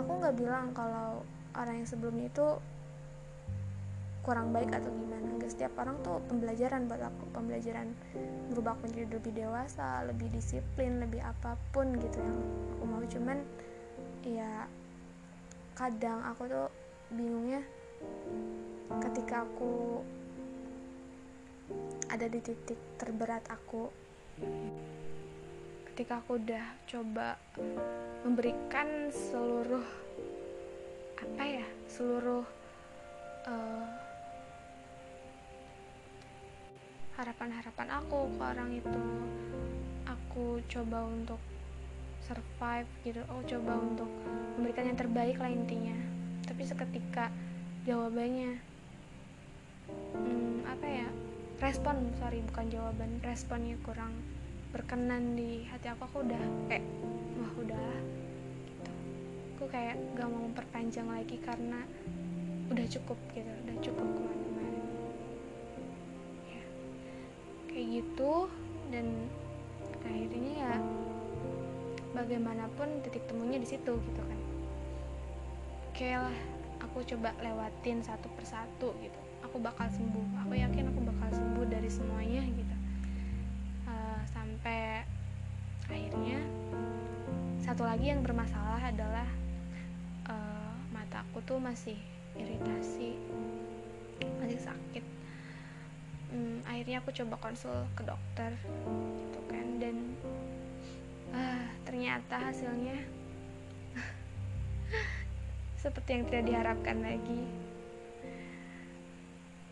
Aku 0.00 0.16
nggak 0.16 0.32
bilang 0.40 0.72
kalau 0.72 1.20
orang 1.52 1.84
yang 1.84 1.88
sebelumnya 1.88 2.32
itu 2.32 2.56
kurang 4.24 4.48
baik 4.48 4.72
atau 4.72 4.88
gimana. 4.88 5.28
Gak 5.36 5.52
setiap 5.52 5.76
orang 5.76 6.00
tuh 6.00 6.24
pembelajaran 6.24 6.88
buat 6.88 7.04
aku. 7.04 7.24
Pembelajaran 7.36 7.92
berubah 8.48 8.80
aku 8.80 8.88
menjadi 8.88 9.20
lebih 9.20 9.32
dewasa 9.36 10.08
lebih 10.08 10.32
disiplin 10.32 11.04
lebih 11.04 11.20
apa 11.20 11.60
pun 11.76 12.00
gitu 12.00 12.16
yang 12.16 12.40
aku 12.80 12.84
mau. 12.88 13.04
Cuman 13.04 13.38
ya 14.24 14.64
kadang 15.76 16.24
aku 16.24 16.48
tuh 16.48 16.68
bingungnya 17.12 17.60
ketika 19.04 19.44
aku 19.44 20.00
ada 22.10 22.26
di 22.26 22.40
titik 22.42 22.78
terberat 22.98 23.46
aku. 23.46 23.86
Ketika 25.92 26.18
aku 26.24 26.40
udah 26.40 26.64
coba 26.88 27.38
memberikan 28.26 29.12
seluruh 29.12 29.84
apa 31.20 31.42
ya 31.44 31.66
seluruh 31.84 32.44
uh, 33.44 33.88
harapan-harapan 37.20 37.88
aku 38.00 38.32
ke 38.32 38.42
orang 38.42 38.70
itu 38.72 39.02
aku 40.08 40.64
coba 40.72 41.04
untuk 41.04 41.40
survive 42.24 42.88
gitu 43.04 43.20
aku 43.28 43.42
coba 43.58 43.72
untuk 43.76 44.10
memberikan 44.56 44.88
yang 44.88 44.98
terbaik 44.98 45.36
lah 45.36 45.52
intinya. 45.52 45.96
Tapi 46.48 46.62
seketika 46.64 47.28
jawabannya 47.84 48.56
hmm, 50.16 50.64
apa 50.64 50.86
ya 50.88 51.08
respon 51.60 52.12
sorry 52.18 52.40
bukan 52.50 52.66
jawaban. 52.72 53.20
Responnya 53.20 53.76
kurang 53.84 54.16
berkenan 54.72 55.36
di 55.36 55.68
hati 55.68 55.92
aku. 55.92 56.08
Aku 56.08 56.16
udah 56.24 56.42
kayak 56.66 56.84
wah 57.40 57.52
udah 57.60 57.90
gitu. 58.66 58.92
Aku 59.56 59.64
kayak 59.68 59.96
gak 60.16 60.28
mau 60.28 60.44
memperpanjang 60.48 61.08
lagi 61.08 61.36
karena 61.40 61.84
udah 62.70 62.86
cukup 62.86 63.18
gitu 63.34 63.50
udah 63.50 63.76
cukup 63.82 64.06
ke 64.14 64.20
mana 64.22 64.38
kayak 67.66 67.86
gitu 67.98 68.46
dan 68.94 69.06
akhirnya 70.06 70.52
ya 70.54 70.74
bagaimanapun 72.14 73.02
titik 73.02 73.26
temunya 73.26 73.58
di 73.58 73.66
situ 73.66 73.98
gitu 73.98 74.22
kan. 74.22 74.40
Oke 75.90 76.08
lah 76.14 76.36
aku 76.78 77.02
coba 77.02 77.34
lewatin 77.42 78.02
satu 78.06 78.30
persatu 78.38 78.94
gitu. 79.02 79.20
Aku 79.50 79.58
bakal 79.58 79.90
sembuh 79.90 80.26
aku 80.50 80.58
yakin 80.58 80.90
aku 80.90 81.06
bakal 81.06 81.30
sembuh 81.30 81.66
dari 81.70 81.86
semuanya 81.86 82.42
gitu. 82.42 82.76
Uh, 83.86 84.18
sampai 84.34 85.06
akhirnya 85.86 86.42
satu 87.62 87.86
lagi 87.86 88.10
yang 88.10 88.26
bermasalah 88.26 88.82
adalah 88.82 89.30
uh, 90.26 90.74
mataku 90.90 91.38
tuh 91.46 91.62
masih 91.62 91.94
iritasi 92.34 93.14
masih 94.42 94.58
sakit. 94.58 95.06
Hmm, 96.34 96.66
akhirnya 96.66 96.98
aku 96.98 97.14
coba 97.14 97.38
konsul 97.38 97.86
ke 97.94 98.02
dokter 98.02 98.50
gitu 99.22 99.40
kan 99.46 99.66
dan 99.78 100.02
uh, 101.30 101.66
ternyata 101.86 102.50
hasilnya 102.50 102.98
seperti 105.86 106.10
yang 106.10 106.24
tidak 106.26 106.42
diharapkan 106.42 106.98
lagi. 107.06 107.46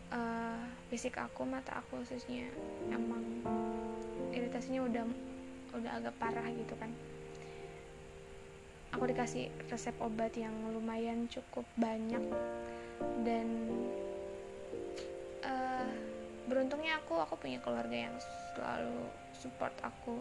Uh, 0.07 0.48
fisik 0.89 1.21
aku 1.21 1.45
mata 1.45 1.77
aku 1.77 2.01
khususnya 2.01 2.49
emang 2.89 3.21
iritasinya 4.33 4.81
udah 4.89 5.05
udah 5.77 5.91
agak 6.01 6.13
parah 6.17 6.49
gitu 6.49 6.73
kan. 6.81 6.89
Aku 8.97 9.05
dikasih 9.05 9.53
resep 9.69 9.93
obat 10.01 10.33
yang 10.33 10.51
lumayan 10.73 11.29
cukup 11.29 11.61
banyak 11.77 12.25
dan 13.21 13.47
uh, 15.45 15.93
beruntungnya 16.49 16.97
aku 16.97 17.21
aku 17.21 17.37
punya 17.37 17.61
keluarga 17.61 18.09
yang 18.09 18.15
selalu 18.57 18.97
support 19.37 19.71
aku. 19.85 20.17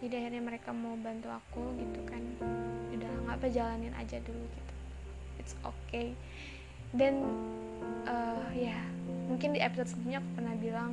Jadi 0.00 0.16
akhirnya 0.16 0.40
mereka 0.40 0.70
mau 0.70 0.94
bantu 0.96 1.28
aku 1.34 1.74
gitu 1.76 2.00
kan. 2.06 2.22
Udah 2.94 3.10
nggak 3.26 3.36
apa 3.42 3.46
jalanin 3.50 3.92
aja 3.98 4.22
dulu 4.22 4.46
gitu. 4.54 4.74
It's 5.42 5.58
okay. 5.66 6.14
Dan 6.94 7.26
uh, 8.06 8.48
ya 8.54 8.78
mungkin 9.30 9.54
di 9.54 9.62
episode 9.62 9.86
sebelumnya 9.94 10.18
aku 10.18 10.30
pernah 10.34 10.54
bilang 10.58 10.90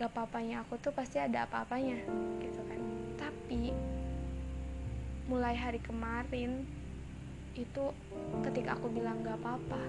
gak 0.00 0.08
apa-apanya 0.16 0.64
aku 0.64 0.80
tuh 0.80 0.90
pasti 0.96 1.20
ada 1.20 1.44
apa-apanya 1.44 2.00
gitu 2.40 2.60
kan. 2.64 2.80
Tapi 3.20 3.76
mulai 5.28 5.52
hari 5.52 5.84
kemarin 5.84 6.64
itu 7.52 7.84
ketika 8.48 8.80
aku 8.80 8.88
bilang 8.88 9.20
gak 9.20 9.36
apa-apa 9.44 9.82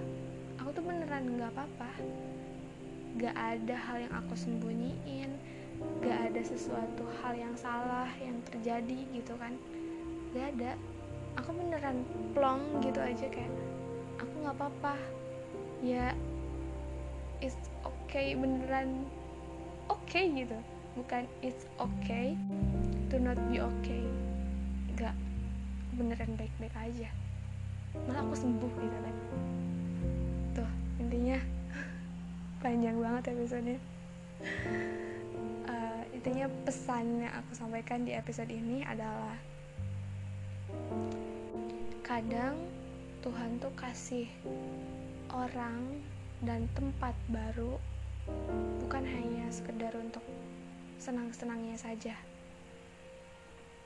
aku 0.60 0.76
tuh 0.76 0.84
beneran 0.84 1.40
gak 1.40 1.56
apa-apa. 1.56 1.92
Gak 3.18 3.36
ada 3.36 3.76
hal 3.90 3.98
yang 4.06 4.14
aku 4.14 4.36
sembunyiin 4.36 5.32
gak 6.04 6.20
ada 6.30 6.42
sesuatu 6.44 7.08
hal 7.24 7.34
yang 7.40 7.56
salah 7.56 8.12
yang 8.20 8.36
terjadi 8.52 9.00
gitu 9.16 9.34
kan. 9.40 9.56
Gak 10.36 10.52
ada. 10.60 10.76
Aku 11.40 11.56
beneran 11.56 12.04
plong 12.36 12.84
gitu 12.84 13.00
aja 13.00 13.26
kayak 13.32 13.50
aku 14.20 14.34
gak 14.44 14.56
apa-apa. 14.60 14.96
Ya 15.80 16.12
it's 17.40 17.56
okay 18.10 18.34
beneran 18.34 19.06
oke 19.86 20.02
okay 20.10 20.34
gitu. 20.34 20.58
Bukan 20.98 21.30
it's 21.46 21.70
okay 21.78 22.34
to 23.14 23.22
not 23.22 23.38
be 23.54 23.62
okay. 23.62 24.02
Gak 24.98 25.14
beneran 25.94 26.34
baik-baik 26.34 26.74
aja. 26.74 27.14
Malah 28.10 28.26
aku 28.26 28.34
sembuh 28.34 28.74
gitu 28.82 28.98
kan. 28.98 29.16
Tuh 30.58 30.72
intinya 30.98 31.38
panjang 32.66 32.98
banget 32.98 33.38
episodenya. 33.38 33.78
Uh, 35.70 36.02
intinya 36.10 36.50
pesan 36.66 37.30
yang 37.30 37.34
aku 37.38 37.54
sampaikan 37.54 38.10
di 38.10 38.18
episode 38.18 38.50
ini 38.50 38.82
adalah 38.90 39.38
kadang 42.02 42.58
Tuhan 43.22 43.62
tuh 43.62 43.70
kasih 43.78 44.26
orang 45.30 46.02
dan 46.42 46.66
tempat 46.74 47.14
baru 47.30 47.78
bukan 48.84 49.04
hanya 49.06 49.46
sekedar 49.52 49.94
untuk 49.98 50.24
senang-senangnya 51.00 51.78
saja 51.80 52.16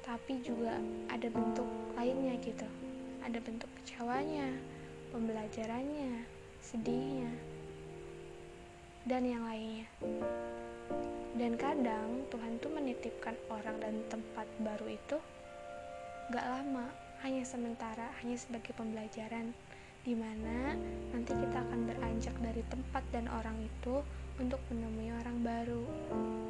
tapi 0.04 0.44
juga 0.44 0.76
ada 1.08 1.32
bentuk 1.32 1.66
lainnya 1.96 2.36
gitu. 2.44 2.68
Ada 3.24 3.40
bentuk 3.40 3.72
kecewanya 3.80 4.52
pembelajarannya 5.16 6.28
sedihnya 6.60 7.32
dan 9.08 9.24
yang 9.24 9.48
lainnya. 9.48 9.88
Dan 11.40 11.56
kadang 11.56 12.28
Tuhan 12.28 12.60
tuh 12.60 12.72
menitipkan 12.76 13.34
orang 13.48 13.80
dan 13.80 13.96
tempat 14.12 14.46
baru 14.60 14.92
itu 14.92 15.18
gak 16.36 16.46
lama 16.52 16.92
hanya 17.24 17.48
sementara 17.48 18.12
hanya 18.22 18.36
sebagai 18.36 18.76
pembelajaran 18.76 19.56
di 20.04 20.20
mana 20.20 20.76
nanti 21.16 21.32
kita 21.32 21.64
akan 21.64 21.88
beranjak 21.88 22.36
dari 22.44 22.60
tempat 22.68 23.04
dan 23.16 23.32
orang 23.32 23.56
itu 23.64 24.04
untuk 24.42 24.62
menemui 24.74 25.14
orang 25.14 25.38
baru 25.46 25.84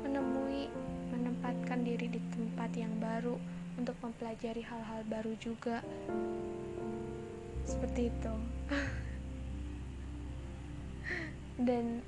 menemui 0.07 0.71
menempatkan 1.11 1.83
diri 1.83 2.07
di 2.07 2.21
tempat 2.31 2.71
yang 2.77 2.93
baru 3.01 3.35
untuk 3.77 3.97
mempelajari 4.01 4.61
hal-hal 4.61 5.01
baru 5.09 5.33
juga. 5.41 5.81
Seperti 7.65 8.13
itu. 8.13 8.33
Dan 11.67 12.01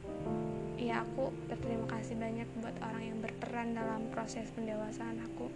ya 0.76 1.06
aku 1.06 1.30
berterima 1.48 1.86
kasih 1.98 2.18
banyak 2.18 2.50
buat 2.62 2.76
orang 2.82 3.04
yang 3.06 3.18
berperan 3.22 3.78
dalam 3.78 4.10
proses 4.14 4.50
pendewasaan 4.54 5.22
aku. 5.22 5.50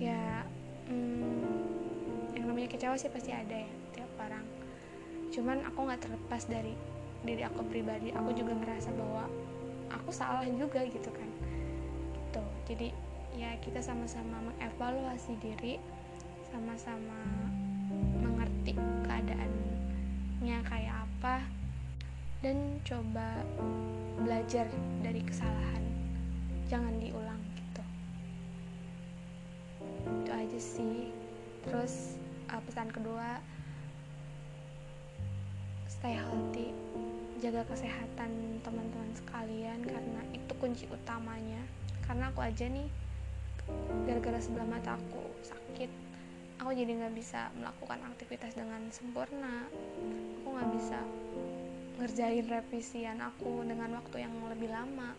Ya 0.00 0.44
hmm, 0.88 2.36
yang 2.36 2.44
namanya 2.50 2.68
kecewa 2.74 2.96
sih 2.98 3.12
pasti 3.12 3.30
ada 3.32 3.64
ya 3.64 3.72
tiap 3.96 4.10
orang. 4.18 4.44
Cuman 5.32 5.64
aku 5.68 5.78
nggak 5.84 6.02
terlepas 6.04 6.44
dari 6.48 6.74
diri 7.24 7.42
aku 7.42 7.64
pribadi 7.66 8.12
aku 8.12 8.30
juga 8.36 8.52
merasa 8.52 8.92
bahwa 8.92 9.24
aku 9.90 10.10
salah 10.12 10.44
juga 10.46 10.84
gitu 10.84 11.08
kan. 11.10 11.30
Gitu. 12.12 12.44
Jadi 12.68 12.88
ya 13.34 13.56
kita 13.58 13.82
sama-sama 13.82 14.52
mengevaluasi 14.52 15.34
diri 15.42 15.80
sama-sama 16.54 17.18
mengerti 18.22 18.78
keadaannya 19.02 20.58
kayak 20.62 20.94
apa 21.02 21.42
dan 22.44 22.78
coba 22.84 23.42
belajar 24.20 24.68
dari 25.00 25.24
kesalahan. 25.24 25.82
Jangan 26.68 26.94
diulang 27.00 27.42
gitu. 27.56 27.82
Itu 30.22 30.30
aja 30.30 30.60
sih. 30.60 31.10
Terus 31.64 32.20
uh, 32.52 32.60
pesan 32.60 32.92
kedua 32.92 33.40
stay 35.88 36.20
healthy 36.20 36.83
jaga 37.44 37.60
kesehatan 37.68 38.64
teman-teman 38.64 39.12
sekalian 39.12 39.84
karena 39.84 40.20
itu 40.32 40.52
kunci 40.56 40.88
utamanya. 40.88 41.60
Karena 42.08 42.32
aku 42.32 42.40
aja 42.40 42.64
nih 42.64 42.88
gara-gara 44.08 44.40
sebelah 44.40 44.68
mata 44.68 44.96
aku 44.96 45.24
sakit 45.40 45.88
aku 46.60 46.70
jadi 46.76 46.96
nggak 46.96 47.16
bisa 47.16 47.52
melakukan 47.60 48.00
aktivitas 48.08 48.56
dengan 48.56 48.88
sempurna. 48.88 49.68
Aku 50.40 50.48
nggak 50.56 50.70
bisa 50.72 50.98
ngerjain 52.00 52.48
revisian 52.48 53.20
aku 53.20 53.60
dengan 53.68 54.00
waktu 54.00 54.24
yang 54.24 54.32
lebih 54.48 54.72
lama 54.72 55.12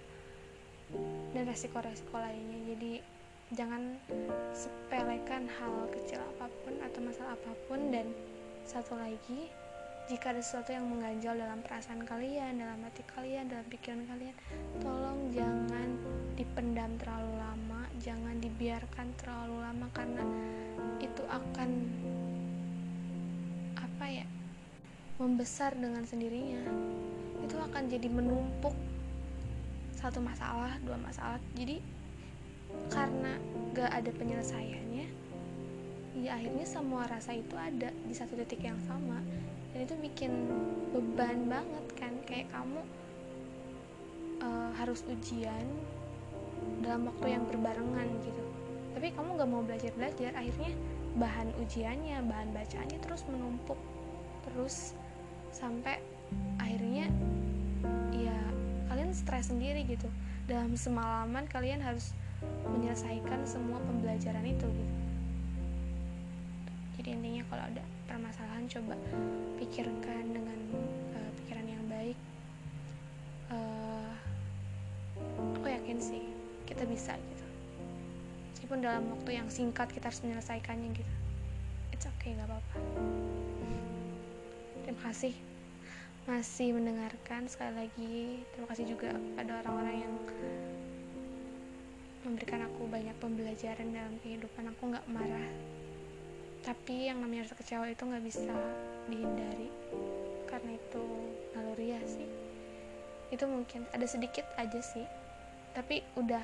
dan 1.38 1.44
resiko-resiko 1.46 2.18
lainnya. 2.18 2.60
Jadi 2.74 2.94
jangan 3.54 3.94
sepelekan 4.58 5.46
hal 5.46 5.86
kecil 5.94 6.18
apa 6.36 6.50
pun 6.66 6.74
atau 6.82 7.00
masalah 7.06 7.38
apa 7.38 7.54
pun. 7.70 7.94
Dan 7.94 8.10
satu 8.66 8.98
lagi 8.98 9.54
jika 10.06 10.30
ada 10.30 10.42
sesuatu 10.42 10.70
yang 10.70 10.86
mengganjal 10.86 11.34
dalam 11.34 11.66
perasaan 11.66 12.06
kalian, 12.06 12.62
dalam 12.62 12.78
hati 12.86 13.02
kalian, 13.10 13.50
dalam 13.50 13.66
pikiran 13.66 14.06
kalian, 14.06 14.38
tolong 14.78 15.34
jangan 15.34 15.98
dipendam 16.38 16.94
terlalu 17.02 17.34
lama, 17.42 17.82
jangan 17.98 18.38
dibiarkan 18.38 19.18
terlalu 19.18 19.66
lama 19.66 19.88
karena 19.98 20.22
itu 21.02 21.24
akan 21.26 21.70
apa 23.82 24.06
ya? 24.06 24.28
membesar 25.18 25.74
dengan 25.74 26.06
sendirinya. 26.06 26.62
Itu 27.42 27.58
akan 27.58 27.90
jadi 27.90 28.06
menumpuk 28.06 28.78
satu 29.98 30.22
masalah, 30.22 30.78
dua 30.86 31.02
masalah. 31.02 31.42
Jadi 31.58 31.82
karena 32.94 33.42
gak 33.74 33.90
ada 33.90 34.12
penyelesaiannya, 34.14 35.08
ya 36.22 36.30
akhirnya 36.38 36.66
semua 36.68 37.10
rasa 37.10 37.34
itu 37.34 37.58
ada 37.58 37.90
di 37.90 38.14
satu 38.14 38.38
titik 38.38 38.62
yang 38.62 38.78
sama 38.86 39.24
dan 39.76 39.84
itu 39.84 39.96
bikin 40.00 40.32
beban 40.96 41.52
banget 41.52 41.86
kan 42.00 42.16
kayak 42.24 42.48
kamu 42.48 42.80
uh, 44.40 44.72
harus 44.80 45.04
ujian 45.04 45.68
dalam 46.80 47.12
waktu 47.12 47.36
yang 47.36 47.44
berbarengan 47.44 48.08
gitu. 48.24 48.40
Tapi 48.96 49.12
kamu 49.12 49.36
gak 49.36 49.52
mau 49.52 49.60
belajar 49.68 49.92
belajar 50.00 50.32
akhirnya 50.32 50.72
bahan 51.20 51.52
ujiannya 51.60 52.24
bahan 52.24 52.56
bacaannya 52.56 53.00
terus 53.04 53.28
menumpuk 53.28 53.76
terus 54.48 54.96
sampai 55.52 56.00
akhirnya 56.56 57.12
ya 58.16 58.40
kalian 58.88 59.12
stres 59.12 59.52
sendiri 59.52 59.84
gitu. 59.84 60.08
Dalam 60.48 60.80
semalaman 60.80 61.52
kalian 61.52 61.84
harus 61.84 62.16
menyelesaikan 62.64 63.44
semua 63.44 63.84
pembelajaran 63.84 64.48
itu 64.48 64.64
gitu. 64.72 64.96
Jadi 66.96 67.10
intinya 67.12 67.44
kalau 67.52 67.64
ada 67.76 67.84
permasalahan 68.06 68.66
coba 68.70 68.96
pikirkan 69.62 70.24
dengan 70.34 70.60
uh, 71.14 71.30
pikiran 71.42 71.68
yang 71.68 71.84
baik. 71.90 72.18
Uh, 73.52 74.14
aku 75.60 75.68
yakin 75.70 75.98
sih 76.02 76.24
kita 76.66 76.86
bisa 76.90 77.14
gitu. 77.18 77.46
Meskipun 78.54 78.82
dalam 78.82 79.06
waktu 79.14 79.38
yang 79.38 79.48
singkat 79.50 79.92
kita 79.94 80.10
harus 80.10 80.22
menyelesaikannya 80.26 80.90
gitu. 80.98 81.14
It's 81.94 82.06
okay 82.06 82.34
nggak 82.34 82.50
apa-apa. 82.50 82.78
Terima 84.86 85.02
kasih. 85.12 85.34
Masih 86.26 86.74
mendengarkan 86.74 87.46
sekali 87.46 87.74
lagi. 87.86 88.18
Terima 88.54 88.68
kasih 88.70 88.86
juga 88.90 89.14
pada 89.38 89.62
orang-orang 89.62 89.98
yang 90.02 90.14
memberikan 92.26 92.66
aku 92.66 92.90
banyak 92.90 93.14
pembelajaran 93.22 93.94
dalam 93.94 94.18
kehidupan. 94.26 94.74
Aku 94.74 94.90
nggak 94.90 95.06
marah 95.06 95.75
tapi 96.66 97.14
yang 97.14 97.22
namanya 97.22 97.46
rasa 97.46 97.62
kecewa 97.62 97.86
itu 97.94 98.02
nggak 98.02 98.26
bisa 98.26 98.58
dihindari. 99.06 99.70
Karena 100.50 100.74
itu 100.74 101.04
naluri 101.54 101.94
ya 101.94 102.02
sih. 102.10 102.26
Itu 103.30 103.46
mungkin 103.46 103.86
ada 103.94 104.06
sedikit 104.10 104.50
aja 104.58 104.82
sih. 104.82 105.06
Tapi 105.78 106.02
udah 106.18 106.42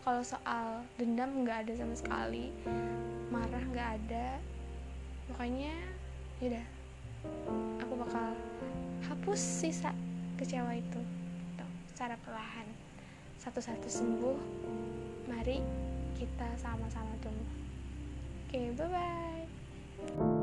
kalau 0.00 0.24
soal 0.24 0.88
dendam 0.96 1.44
nggak 1.44 1.68
ada 1.68 1.72
sama 1.76 1.92
sekali. 1.92 2.48
Marah 3.28 3.60
nggak 3.60 3.88
ada. 4.00 4.40
Pokoknya 5.28 5.76
yaudah. 6.40 6.66
Aku 7.84 7.92
bakal 8.00 8.32
hapus 9.04 9.40
sisa 9.68 9.92
kecewa 10.40 10.72
itu. 10.80 11.00
Gitu, 11.44 11.66
secara 11.92 12.16
perlahan. 12.24 12.64
Satu-satu 13.36 13.84
sembuh. 13.84 14.38
Mari 15.28 15.60
kita 16.16 16.56
sama-sama 16.56 17.12
tumbuh. 17.20 17.52
Oke 18.48 18.56
okay, 18.56 18.66
bye 18.72 18.88
bye 19.98 20.37